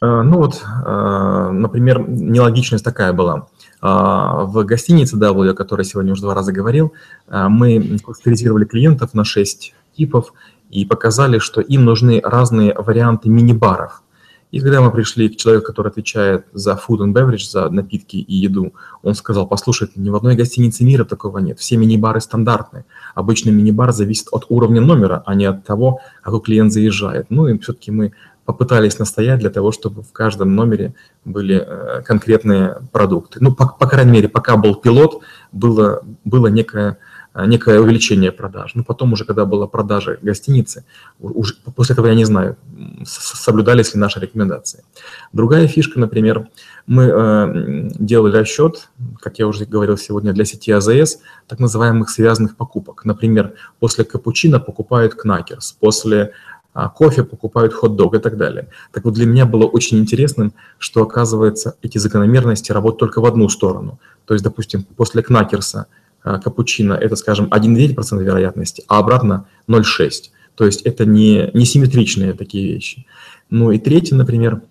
А, 0.00 0.22
ну 0.22 0.36
вот, 0.36 0.62
а, 0.64 1.50
например, 1.50 2.08
нелогичность 2.08 2.84
такая 2.84 3.12
была. 3.12 3.48
В 3.80 4.62
гостинице 4.62 5.16
W, 5.16 5.50
о 5.50 5.54
которой 5.54 5.82
сегодня 5.82 6.12
уже 6.12 6.22
два 6.22 6.36
раза 6.36 6.52
говорил, 6.52 6.92
мы 7.28 7.98
кластеризировали 7.98 8.64
клиентов 8.64 9.12
на 9.12 9.24
6 9.24 9.74
типов 9.96 10.34
и 10.70 10.84
показали, 10.84 11.40
что 11.40 11.60
им 11.60 11.84
нужны 11.84 12.20
разные 12.22 12.72
варианты 12.74 13.28
мини-баров– 13.28 14.04
и 14.52 14.60
когда 14.60 14.82
мы 14.82 14.92
пришли 14.92 15.30
к 15.30 15.36
человеку, 15.36 15.66
который 15.66 15.88
отвечает 15.88 16.44
за 16.52 16.72
food 16.72 16.98
and 16.98 17.14
beverage, 17.14 17.50
за 17.50 17.70
напитки 17.70 18.16
и 18.16 18.34
еду, 18.34 18.74
он 19.02 19.14
сказал, 19.14 19.46
послушайте, 19.48 19.94
ни 19.96 20.10
в 20.10 20.14
одной 20.14 20.36
гостинице 20.36 20.84
мира 20.84 21.04
такого 21.04 21.38
нет. 21.38 21.58
Все 21.58 21.78
мини-бары 21.78 22.20
стандартные. 22.20 22.84
Обычный 23.14 23.50
мини-бар 23.50 23.92
зависит 23.92 24.28
от 24.30 24.44
уровня 24.50 24.82
номера, 24.82 25.22
а 25.24 25.34
не 25.34 25.46
от 25.46 25.64
того, 25.64 26.00
какой 26.22 26.42
клиент 26.42 26.70
заезжает. 26.70 27.26
Ну 27.30 27.48
и 27.48 27.58
все-таки 27.58 27.90
мы 27.90 28.12
попытались 28.44 28.98
настоять 28.98 29.40
для 29.40 29.48
того, 29.48 29.72
чтобы 29.72 30.02
в 30.02 30.12
каждом 30.12 30.54
номере 30.54 30.94
были 31.24 31.64
э, 31.66 32.02
конкретные 32.02 32.76
продукты. 32.92 33.38
Ну, 33.40 33.54
по, 33.54 33.66
по 33.66 33.86
крайней 33.86 34.12
мере, 34.12 34.28
пока 34.28 34.58
был 34.58 34.74
пилот, 34.74 35.22
было, 35.52 36.02
было 36.24 36.48
некое 36.48 36.98
некое 37.34 37.80
увеличение 37.80 38.30
продаж. 38.30 38.74
Ну, 38.74 38.84
потом 38.84 39.12
уже, 39.12 39.24
когда 39.24 39.44
была 39.44 39.66
продажа 39.66 40.18
гостиницы, 40.20 40.84
уже, 41.18 41.54
после 41.74 41.94
этого 41.94 42.06
я 42.06 42.14
не 42.14 42.24
знаю, 42.24 42.56
соблюдались 43.04 43.94
ли 43.94 44.00
наши 44.00 44.20
рекомендации. 44.20 44.84
Другая 45.32 45.66
фишка, 45.66 45.98
например, 45.98 46.48
мы 46.86 47.04
э, 47.04 47.88
делали 47.98 48.36
расчет, 48.36 48.88
как 49.20 49.38
я 49.38 49.46
уже 49.46 49.64
говорил 49.64 49.96
сегодня, 49.96 50.32
для 50.32 50.44
сети 50.44 50.72
АЗС, 50.72 51.20
так 51.48 51.58
называемых 51.58 52.10
связанных 52.10 52.56
покупок. 52.56 53.04
Например, 53.04 53.54
после 53.80 54.04
капучино 54.04 54.60
покупают 54.60 55.14
кнакерс, 55.14 55.72
после 55.72 56.32
а, 56.74 56.88
кофе 56.88 57.22
покупают 57.22 57.72
хот-дог 57.72 58.14
и 58.14 58.18
так 58.18 58.36
далее. 58.36 58.68
Так 58.92 59.04
вот, 59.04 59.14
для 59.14 59.26
меня 59.26 59.46
было 59.46 59.64
очень 59.64 59.98
интересным, 59.98 60.52
что, 60.78 61.02
оказывается, 61.02 61.76
эти 61.82 61.98
закономерности 61.98 62.72
работают 62.72 62.98
только 62.98 63.20
в 63.20 63.26
одну 63.26 63.48
сторону. 63.48 63.98
То 64.26 64.34
есть, 64.34 64.44
допустим, 64.44 64.84
после 64.84 65.22
кнакерса– 65.22 65.86
капучино, 66.22 66.94
это, 66.94 67.16
скажем, 67.16 67.46
1,9% 67.46 68.22
вероятности, 68.22 68.84
а 68.88 68.98
обратно 68.98 69.46
0,6%. 69.68 70.30
То 70.54 70.66
есть 70.66 70.82
это 70.82 71.06
не, 71.06 71.50
не 71.54 71.64
симметричные 71.64 72.34
такие 72.34 72.72
вещи. 72.72 73.06
Ну 73.50 73.70
и 73.70 73.78
третий, 73.78 74.14
например, 74.14 74.62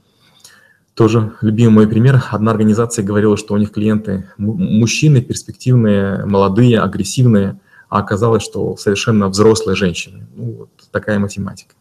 тоже 0.94 1.34
любимый 1.42 1.74
мой 1.74 1.88
пример. 1.88 2.24
Одна 2.32 2.52
организация 2.52 3.04
говорила, 3.04 3.38
что 3.38 3.54
у 3.54 3.58
них 3.58 3.72
клиенты 3.72 4.30
мужчины, 4.38 5.22
перспективные, 5.22 6.26
молодые, 6.26 6.80
агрессивные, 6.80 7.60
а 7.90 8.00
оказалось, 8.00 8.44
что 8.44 8.78
совершенно 8.78 9.28
взрослые 9.28 9.76
женщины. 9.76 10.28
Ну, 10.36 10.52
вот 10.60 10.70
такая 10.92 11.20
математика. 11.20 11.76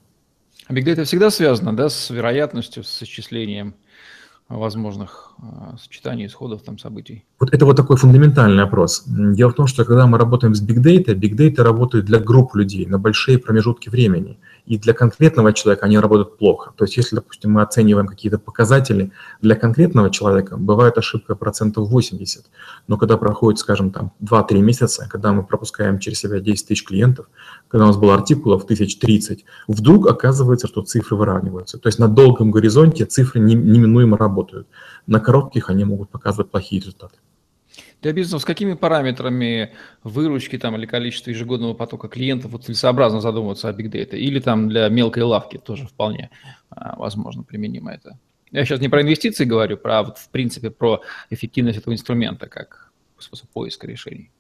А 0.66 0.72
Data 0.72 1.04
всегда 1.04 1.30
связано 1.30 1.76
да, 1.76 1.88
с 1.88 2.11
вероятностью, 2.11 2.85
с 2.85 3.02
исчислением 3.02 3.74
возможных 4.58 5.32
а, 5.38 5.76
сочетаний 5.80 6.26
исходов 6.26 6.62
там 6.62 6.78
событий? 6.78 7.24
Вот 7.38 7.54
это 7.54 7.64
вот 7.64 7.76
такой 7.76 7.96
фундаментальный 7.96 8.64
вопрос. 8.64 9.04
Дело 9.06 9.50
в 9.50 9.54
том, 9.54 9.66
что 9.66 9.84
когда 9.84 10.06
мы 10.06 10.18
работаем 10.18 10.54
с 10.54 10.62
Big 10.62 10.82
Data, 10.82 11.14
Big 11.14 11.36
Data 11.36 11.62
работает 11.62 12.04
для 12.04 12.18
групп 12.18 12.54
людей 12.54 12.86
на 12.86 12.98
большие 12.98 13.38
промежутки 13.38 13.88
времени– 13.88 14.38
и 14.70 14.78
для 14.78 14.94
конкретного 14.94 15.52
человека 15.52 15.87
они 15.87 15.98
работают 15.98 16.38
плохо. 16.38 16.72
То 16.76 16.85
есть 16.85 16.96
если, 16.96 17.16
допустим, 17.16 17.50
мы 17.50 17.62
оцениваем 17.62 18.06
какие-то 18.06 18.38
показатели, 18.38 19.11
для 19.42 19.56
конкретного 19.56 20.11
человека 20.11 20.56
бывает 20.56 20.96
ошибка 20.96 21.35
процентов 21.35 21.88
80, 21.88 22.44
но 22.87 22.96
когда 22.96 23.16
проходит, 23.16 23.59
скажем, 23.59 23.90
там 23.90 24.12
2-3 24.22 24.61
месяца, 24.61 25.09
когда 25.11 25.33
мы 25.33 25.42
пропускаем 25.42 25.98
через 25.98 26.20
себя 26.20 26.38
10 26.38 26.68
тысяч 26.68 26.85
клиентов, 26.85 27.26
когда 27.66 27.87
у 27.87 27.88
нас 27.88 27.96
было 27.96 28.14
артикулов 28.14 28.62
1030, 28.62 29.44
вдруг 29.66 30.09
оказывается, 30.09 30.68
что 30.68 30.83
цифры 30.83 31.16
выравниваются. 31.16 31.76
То 31.76 31.88
есть 31.88 31.98
на 31.98 32.06
долгом 32.06 32.52
горизонте 32.52 33.06
цифры 33.06 33.40
неминуемо 33.40 34.16
работают. 34.16 34.68
На 35.09 35.18
коротких 35.18 35.68
они 35.68 35.85
могут 35.85 36.11
показывать 36.11 36.52
плохие 36.52 36.80
результаты. 36.80 37.16
Для 38.02 38.12
бизнеса 38.12 38.38
с 38.38 38.44
какими 38.44 38.74
параметрами 38.74 39.72
выручки 40.02 40.58
там, 40.58 40.76
или 40.76 40.86
количества 40.86 41.30
ежегодного 41.30 41.74
потока 41.74 42.08
клиентов 42.08 42.52
вот 42.52 42.64
целесообразно 42.64 43.20
задумываться 43.20 43.68
о 43.68 43.72
Big? 43.72 43.94
Или 44.16 44.40
там 44.40 44.68
для 44.68 44.88
мелкой 44.88 45.24
лавки 45.24 45.58
тоже 45.58 45.86
вполне 45.86 46.30
а, 46.70 46.96
возможно 46.96 47.42
применимо 47.42 47.92
это? 47.92 48.18
Я 48.50 48.64
сейчас 48.64 48.80
не 48.80 48.88
про 48.88 49.02
инвестиции 49.02 49.44
говорю, 49.44 49.76
про, 49.76 50.04
в 50.04 50.28
принципе, 50.30 50.70
про 50.70 51.02
эффективность 51.30 51.78
этого 51.78 51.94
инструмента 51.94 52.48
как 52.48 52.90
способ 53.18 53.48
поиска 53.50 53.86
решений. 53.86 54.30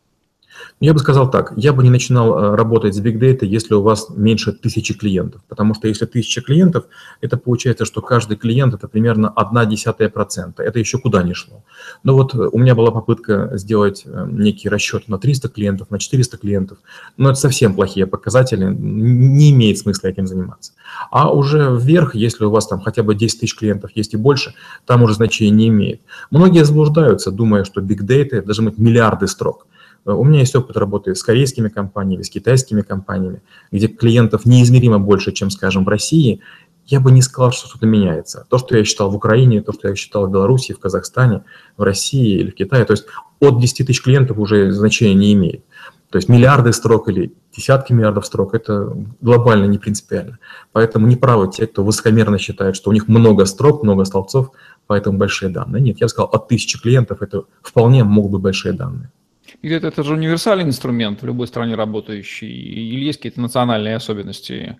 Я 0.80 0.94
бы 0.94 0.98
сказал 0.98 1.30
так, 1.30 1.52
я 1.56 1.72
бы 1.72 1.82
не 1.82 1.90
начинал 1.90 2.38
э, 2.38 2.56
работать 2.56 2.94
с 2.94 3.00
Big 3.00 3.18
Data, 3.18 3.44
если 3.44 3.74
у 3.74 3.82
вас 3.82 4.08
меньше 4.10 4.52
тысячи 4.52 4.94
клиентов, 4.94 5.42
потому 5.48 5.74
что 5.74 5.88
если 5.88 6.06
тысяча 6.06 6.40
клиентов, 6.40 6.84
это 7.20 7.36
получается, 7.36 7.84
что 7.84 8.00
каждый 8.00 8.36
клиент 8.36 8.74
это 8.74 8.88
примерно 8.88 9.28
одна 9.28 9.66
десятая 9.66 10.08
процента, 10.08 10.62
это 10.62 10.78
еще 10.78 10.98
куда 10.98 11.22
не 11.22 11.34
шло. 11.34 11.64
Но 12.02 12.14
вот 12.14 12.34
у 12.34 12.58
меня 12.58 12.74
была 12.74 12.90
попытка 12.90 13.50
сделать 13.54 14.04
э, 14.06 14.26
некий 14.30 14.68
расчет 14.68 15.08
на 15.08 15.18
300 15.18 15.48
клиентов, 15.48 15.90
на 15.90 15.98
400 15.98 16.38
клиентов, 16.38 16.78
но 17.16 17.30
это 17.30 17.38
совсем 17.38 17.74
плохие 17.74 18.06
показатели, 18.06 18.64
не 18.64 19.50
имеет 19.50 19.78
смысла 19.78 20.08
этим 20.08 20.26
заниматься. 20.26 20.72
А 21.10 21.30
уже 21.30 21.76
вверх, 21.78 22.14
если 22.14 22.44
у 22.44 22.50
вас 22.50 22.66
там 22.66 22.80
хотя 22.80 23.02
бы 23.02 23.14
10 23.14 23.40
тысяч 23.40 23.56
клиентов 23.56 23.90
есть 23.94 24.14
и 24.14 24.16
больше, 24.16 24.54
там 24.86 25.02
уже 25.02 25.14
значения 25.14 25.50
не 25.50 25.68
имеет. 25.68 26.00
Многие 26.30 26.64
заблуждаются, 26.64 27.30
думая, 27.30 27.64
что 27.64 27.80
Big 27.80 28.00
Data 28.00 28.42
должны 28.42 28.70
быть 28.70 28.78
миллиарды 28.78 29.26
строк. 29.26 29.66
Э, 30.06 30.12
у 30.12 30.24
меня 30.24 30.40
есть 30.40 30.54
опыт 30.54 30.76
работы 30.76 31.14
с 31.14 31.22
корейскими 31.22 31.68
компаниями, 31.68 32.22
с 32.22 32.30
китайскими 32.30 32.82
компаниями, 32.82 33.42
где 33.70 33.88
клиентов 33.88 34.46
неизмеримо 34.46 34.98
больше, 34.98 35.32
чем, 35.32 35.50
скажем, 35.50 35.84
в 35.84 35.88
России. 35.88 36.40
Я 36.86 37.00
бы 37.00 37.12
не 37.12 37.22
сказал, 37.22 37.52
что 37.52 37.68
что-то 37.68 37.86
меняется. 37.86 38.46
То, 38.50 38.58
что 38.58 38.76
я 38.76 38.84
считал 38.84 39.10
в 39.10 39.14
Украине, 39.14 39.62
то, 39.62 39.72
что 39.72 39.88
я 39.88 39.94
считал 39.94 40.26
в 40.26 40.32
Беларуси, 40.32 40.72
в 40.72 40.80
Казахстане, 40.80 41.42
в 41.76 41.82
России 41.82 42.40
или 42.40 42.50
в 42.50 42.54
Китае, 42.54 42.84
то 42.84 42.92
есть 42.92 43.06
от 43.38 43.60
10 43.60 43.86
тысяч 43.86 44.02
клиентов 44.02 44.38
уже 44.38 44.72
значения 44.72 45.14
не 45.14 45.32
имеет. 45.34 45.64
То 46.10 46.16
есть 46.16 46.28
миллиарды 46.28 46.72
строк 46.72 47.08
или 47.08 47.32
десятки 47.56 47.92
миллиардов 47.92 48.26
строк– 48.26 48.54
это 48.54 48.92
глобально 49.20 49.66
не 49.66 49.78
принципиально. 49.78 50.40
Поэтому 50.72 51.06
неправы 51.06 51.48
те, 51.48 51.68
кто 51.68 51.84
высокомерно 51.84 52.36
считает, 52.38 52.74
что 52.74 52.90
у 52.90 52.92
них 52.92 53.06
много 53.06 53.44
строк, 53.44 53.84
много 53.84 54.04
столбцов, 54.04 54.50
поэтому 54.88 55.18
большие 55.18 55.50
данные. 55.50 55.80
Нет, 55.80 56.00
я 56.00 56.06
бы 56.06 56.08
сказал, 56.08 56.28
от 56.32 56.48
тысячи 56.48 56.80
клиентов 56.80 57.22
это 57.22 57.44
вполне 57.62 58.02
могут 58.02 58.32
быть 58.32 58.42
большие 58.42 58.72
данные. 58.72 59.12
Или 59.62 59.76
это, 59.76 59.88
это 59.88 60.02
же 60.02 60.14
универсальный 60.14 60.64
инструмент 60.64 61.22
в 61.22 61.26
любой 61.26 61.46
стране 61.46 61.74
работающий, 61.74 62.48
или 62.48 63.04
есть 63.04 63.18
какие-то 63.18 63.40
национальные 63.40 63.96
особенности? 63.96 64.78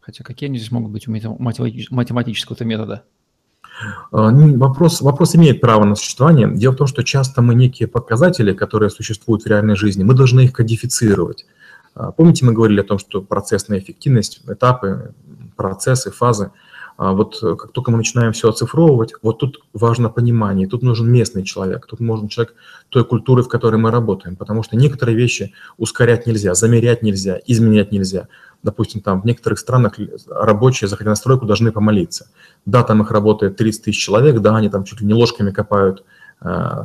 Хотя 0.00 0.24
какие 0.24 0.48
они 0.48 0.58
здесь 0.58 0.70
могут 0.70 0.90
быть 0.90 1.08
у 1.08 1.10
математического 1.10 2.62
метода? 2.64 3.04
А, 4.12 4.30
ну, 4.30 4.58
вопрос, 4.58 5.00
вопрос 5.00 5.36
имеет 5.36 5.60
право 5.60 5.84
на 5.84 5.94
существование. 5.94 6.50
Дело 6.54 6.72
в 6.72 6.76
том, 6.76 6.86
что 6.86 7.02
часто 7.02 7.40
мы 7.40 7.54
некие 7.54 7.88
показатели, 7.88 8.52
которые 8.52 8.90
существуют 8.90 9.44
в 9.44 9.46
реальной 9.46 9.76
жизни, 9.76 10.04
мы 10.04 10.14
должны 10.14 10.40
их 10.40 10.52
кодифицировать. 10.52 11.46
А, 11.94 12.12
помните, 12.12 12.44
мы 12.44 12.52
говорили 12.52 12.80
о 12.80 12.84
том, 12.84 12.98
что 12.98 13.22
процессная 13.22 13.78
эффективность, 13.78 14.42
этапы, 14.46 15.14
процессы, 15.56 16.10
фазы– 16.10 16.50
вот 17.00 17.38
э, 17.42 17.56
как 17.56 17.72
только 17.72 17.90
мы 17.90 17.96
начинаем 17.96 18.32
все 18.32 18.50
оцифровывать, 18.50 19.14
вот 19.22 19.38
тут 19.38 19.60
важно 19.72 20.10
понимание, 20.10 20.68
тут 20.68 20.82
нужен 20.82 21.10
местный 21.10 21.44
человек, 21.44 21.86
тут 21.86 21.98
нужен 21.98 22.28
человек 22.28 22.54
той 22.90 23.06
культуры, 23.06 23.42
в 23.42 23.48
которой 23.48 23.76
мы 23.76 23.90
работаем, 23.90 24.36
потому 24.36 24.62
что 24.62 24.76
некоторые 24.76 25.16
вещи 25.16 25.54
ускорять 25.78 26.26
нельзя, 26.26 26.52
замерять 26.52 27.02
нельзя, 27.02 27.40
изменять 27.46 27.90
нельзя. 27.90 28.28
Допустим, 28.62 29.00
там 29.00 29.22
в 29.22 29.24
некоторых 29.24 29.58
странах 29.58 29.94
рабочие, 30.28 30.88
заходя 30.88 31.08
на 31.08 31.16
стройку, 31.16 31.46
должны 31.46 31.72
помолиться. 31.72 32.28
Да, 32.66 32.82
там 32.82 33.00
их 33.00 33.10
работает 33.10 33.56
30 33.56 33.84
тысяч 33.84 33.98
человек, 33.98 34.40
да, 34.40 34.54
они 34.56 34.68
там 34.68 34.84
чуть 34.84 35.00
ли 35.00 35.06
не 35.06 35.14
ложками 35.14 35.52
копают 35.52 36.04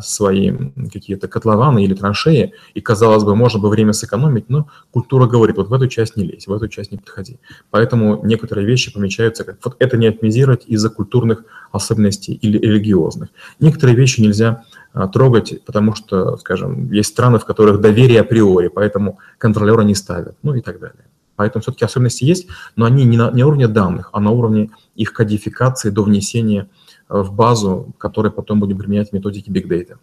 свои 0.02 0.52
какие-то 0.92 1.28
котлованы 1.30 1.86
или 1.86 1.94
траншеи, 1.94 2.54
и, 2.74 2.82
казалось 2.82 3.24
бы, 3.24 3.36
можно 3.36 3.60
бы 3.60 3.70
время 3.70 3.94
сэкономить, 3.94 4.50
но 4.50 4.68
культура 4.92 5.28
говорит, 5.28 5.56
вот 5.56 5.70
в 5.70 5.74
эту 5.74 5.88
часть 5.88 6.18
не 6.18 6.26
лезь, 6.26 6.48
в 6.48 6.54
эту 6.54 6.68
часть 6.68 6.92
не 6.92 6.98
подходи. 6.98 7.40
Поэтому 7.72 8.26
некоторые 8.26 8.68
вещи 8.68 8.92
помечаются 8.94 9.46
как 9.46 9.58
вот 9.64 9.78
это 9.80 9.96
не 9.96 10.08
оптимизировать 10.08 10.66
из-за 10.68 10.90
культурных 10.90 11.46
особенностей 11.72 12.34
или 12.34 12.58
религиозных. 12.58 13.30
Некоторые 13.60 13.96
вещи 13.96 14.20
нельзя 14.20 14.64
а, 14.94 15.08
трогать, 15.08 15.64
потому 15.66 15.96
что, 15.96 16.38
скажем, 16.38 16.92
есть 16.92 17.10
страны, 17.10 17.40
в 17.40 17.46
которых 17.46 17.80
доверие 17.80 18.22
априори, 18.22 18.68
поэтому 18.68 19.20
контролера 19.38 19.82
не 19.82 19.96
ставят, 19.96 20.36
ну 20.44 20.54
и 20.54 20.62
так 20.62 20.80
далее. 20.80 21.06
Поэтому 21.36 21.62
все-таки 21.62 21.86
особенности 21.86 22.24
есть, 22.24 22.48
но 22.76 22.86
они 22.86 23.04
не 23.04 23.18
на, 23.18 23.32
не 23.32 23.42
на 23.42 23.48
уровне 23.48 23.68
данных, 23.68 24.10
а 24.14 24.20
на 24.20 24.32
уровне 24.32 24.72
их 24.96 25.12
кодификации 25.14 25.90
до 25.90 26.04
внесения 26.04 26.70
в 27.10 27.34
базу, 27.34 27.94
которая 27.98 28.32
потом 28.32 28.60
будем 28.60 28.78
применять 28.78 29.14
методики 29.14 29.50
Big 29.50 29.68
Data. 29.68 29.98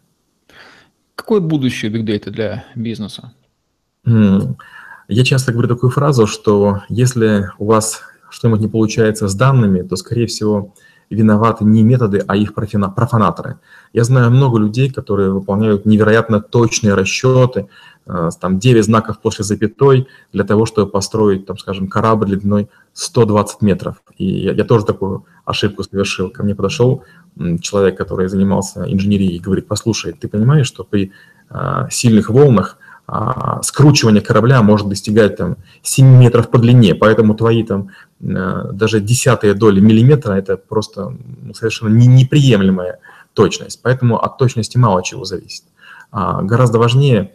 Какое 1.15 1.41
будущее 1.41 1.91
Big 1.93 2.05
Data 2.05 2.31
для 2.31 2.65
бизнеса? 2.75 3.33
Я 4.05 5.25
часто 5.25 5.53
говорю 5.53 5.69
такую 5.69 5.91
фразу, 5.91 6.27
что 6.27 6.83
если 6.89 7.51
у 7.59 7.67
вас 7.67 8.03
что-нибудь 8.31 8.61
не 8.61 8.69
получается 8.69 9.29
с 9.29 9.35
данными, 9.35 9.83
то, 9.83 9.97
скорее 9.97 10.27
всего, 10.27 10.75
виноваты 11.15 11.65
не 11.65 11.83
методы, 11.83 12.25
а 12.27 12.37
их 12.37 12.55
профанаторы. 12.55 13.59
Я 13.93 14.05
знаю 14.05 14.31
много 14.31 14.59
людей, 14.59 14.91
которые 14.91 15.31
выполняют 15.31 15.87
невероятно 15.87 16.41
точные 16.41 16.95
расчеты, 16.95 17.69
э, 18.07 18.31
там 18.41 18.59
9 18.59 18.85
знаков 18.85 19.21
после 19.21 19.45
запятой 19.45 20.09
для 20.33 20.45
того, 20.45 20.67
чтобы 20.67 20.91
построить, 20.91 21.47
там, 21.47 21.59
скажем, 21.59 21.89
корабль 21.89 22.37
длиной 22.37 22.69
120 22.95 23.63
метров. 23.63 24.03
И 24.19 24.25
я, 24.25 24.53
я 24.53 24.65
тоже 24.65 24.85
такую 24.85 25.25
ошибку 25.45 25.83
совершил. 25.83 26.31
Ко 26.31 26.43
мне 26.43 26.55
подошел 26.55 27.05
человек, 27.61 27.97
который 27.97 28.29
занимался 28.29 28.85
инженерией, 28.87 29.37
и 29.37 29.41
говорит, 29.41 29.67
послушай, 29.67 30.13
ты 30.13 30.29
понимаешь, 30.29 30.67
что 30.67 30.85
при 30.85 31.13
а, 31.49 31.89
сильных 31.91 32.31
волнах 32.31 32.79
а, 33.07 33.63
скручивание 33.63 34.23
корабля 34.23 34.63
может 34.63 34.89
достигать 34.89 35.37
там 35.37 35.57
7 35.83 36.07
метров 36.07 36.51
по 36.51 36.59
длине, 36.59 36.95
поэтому 36.95 37.35
твои 37.35 37.63
там 37.65 37.91
а, 38.23 38.71
даже 38.73 39.01
десятые 39.01 39.55
доли 39.55 39.81
миллиметра 39.81 40.35
это 40.35 40.57
просто 40.57 41.15
ну, 41.43 41.53
совершенно 41.55 41.89
не, 41.89 42.07
неприемлемая 42.07 43.01
точность. 43.35 43.83
Поэтому 43.83 44.19
от 44.23 44.39
точности 44.39 44.79
мало 44.79 45.03
чего 45.03 45.25
зависит. 45.25 45.65
А, 46.11 46.43
гораздо 46.43 46.79
важнее 46.79 47.35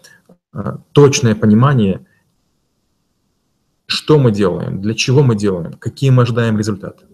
а, 0.53 0.77
точное 0.93 1.35
понимание, 1.35 2.05
что 3.85 4.19
мы 4.19 4.31
делаем, 4.31 4.81
для 4.81 4.93
чего 4.93 5.21
мы 5.21 5.35
делаем, 5.35 5.73
какие 5.73 6.09
мы 6.09 6.23
ожидаем 6.23 6.57
результаты. 6.57 7.05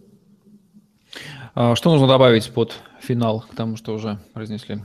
Что 1.54 1.92
нужно 1.92 2.08
добавить 2.08 2.52
под 2.52 2.74
финал 3.00 3.42
к 3.42 3.56
тому, 3.56 3.78
что 3.78 3.94
уже 3.94 4.20
произнесли? 4.34 4.82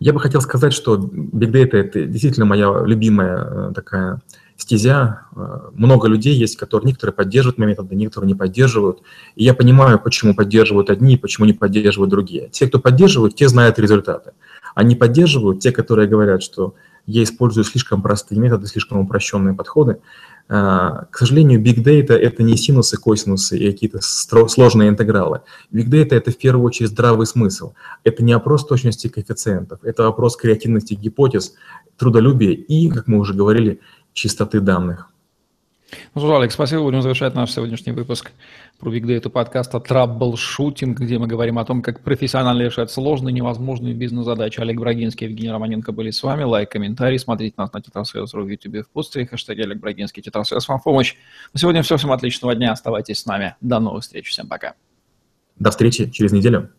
Я 0.00 0.14
бы 0.14 0.20
хотел 0.20 0.40
сказать, 0.40 0.72
что 0.72 0.96
Big 0.96 1.52
Data– 1.52 1.72
это 1.76 2.06
действительно 2.06 2.46
моя 2.46 2.82
любимая 2.86 3.36
э, 3.36 3.72
такая 3.74 4.22
стезя. 4.56 5.26
Э, 5.36 5.68
много 5.74 6.08
людей 6.08 6.34
есть, 6.34 6.56
которые 6.56 6.88
некоторые 6.88 7.14
поддерживают 7.14 7.58
мои 7.58 7.68
методы, 7.68 7.94
некоторые 7.94 8.28
не 8.28 8.34
поддерживают. 8.34 9.02
И 9.36 9.44
я 9.44 9.52
понимаю, 9.52 9.98
почему 9.98 10.34
поддерживают 10.34 10.88
одни, 10.88 11.18
почему 11.18 11.46
не 11.46 11.52
поддерживают 11.52 12.10
другие. 12.10 12.48
Те, 12.48 12.66
кто 12.66 12.78
поддерживают, 12.78 13.34
те 13.34 13.46
знают 13.46 13.78
результаты. 13.78 14.32
А 14.74 14.82
не 14.84 14.96
поддерживают 14.96 15.60
те, 15.60 15.70
которые 15.70 16.08
говорят, 16.08 16.42
что 16.42 16.74
я 17.06 17.22
использую 17.22 17.64
слишком 17.64 18.00
простые 18.00 18.40
методы, 18.40 18.66
слишком 18.68 19.00
упрощенные 19.00 19.54
подходы. 19.54 20.00
А, 20.52 21.04
к 21.12 21.18
сожалению, 21.18 21.62
Big 21.62 21.76
Data– 21.84 22.12
это 22.14 22.42
не 22.42 22.56
синусы, 22.56 22.96
косинусы 22.96 23.56
и 23.56 23.70
какие-то 23.70 24.00
сложные 24.00 24.88
интегралы. 24.88 25.42
Big 25.72 25.86
Data– 25.88 26.08
это 26.10 26.32
в 26.32 26.36
первую 26.36 26.66
очередь 26.66 26.90
здравый 26.90 27.24
смысл. 27.28 27.74
Это 28.02 28.24
не 28.24 28.34
вопрос 28.34 28.66
точности 28.66 29.06
коэффициентов, 29.06 29.78
это 29.84 30.02
вопрос 30.02 30.36
креативности 30.36 30.94
гипотез, 30.94 31.54
трудолюбия 31.96 32.50
и, 32.50 32.90
как 32.90 33.06
мы 33.06 33.18
уже 33.18 33.32
говорили, 33.32 33.78
чистоты 34.12 34.58
данных. 34.58 35.09
Ну 36.14 36.20
что, 36.20 36.36
Алекс, 36.36 36.54
спасибо. 36.54 36.82
Будем 36.82 37.02
завершать 37.02 37.34
наш 37.34 37.52
сегодняшний 37.52 37.92
выпуск 37.92 38.32
про 38.78 38.94
Big 38.94 39.02
Data 39.02 39.28
подкаста 39.28 39.80
«Траблшутинг», 39.80 40.98
где 40.98 41.18
мы 41.18 41.26
говорим 41.26 41.58
о 41.58 41.64
том, 41.64 41.82
как 41.82 42.00
профессионально 42.00 42.62
решать 42.62 42.90
сложные, 42.90 43.32
невозможные 43.32 43.94
бизнес-задачи. 43.94 44.60
Олег 44.60 44.78
Брагинский 44.78 45.26
и 45.26 45.30
Евгений 45.30 45.50
Романенко 45.50 45.92
были 45.92 46.10
с 46.10 46.22
вами. 46.22 46.44
Лайк, 46.44 46.70
комментарий. 46.70 47.18
Смотрите 47.18 47.54
нас 47.56 47.72
на 47.72 47.80
Tetrasales.ru 47.80 48.44
в 48.44 48.48
YouTube 48.48 48.86
в 48.86 48.88
постере. 48.90 49.26
Хэштег 49.26 49.58
Олег 49.58 49.78
Брагинский. 49.78 50.22
Tetrasales 50.22 50.66
вам 50.68 50.80
помощь. 50.80 51.14
На 51.52 51.60
сегодня 51.60 51.82
все. 51.82 51.96
Всем 51.96 52.12
отличного 52.12 52.54
дня. 52.54 52.72
Оставайтесь 52.72 53.18
с 53.18 53.26
нами. 53.26 53.56
До 53.60 53.80
новых 53.80 54.02
встреч. 54.02 54.28
Всем 54.28 54.48
пока. 54.48 54.74
До 55.58 55.70
встречи 55.70 56.10
через 56.10 56.32
неделю. 56.32 56.70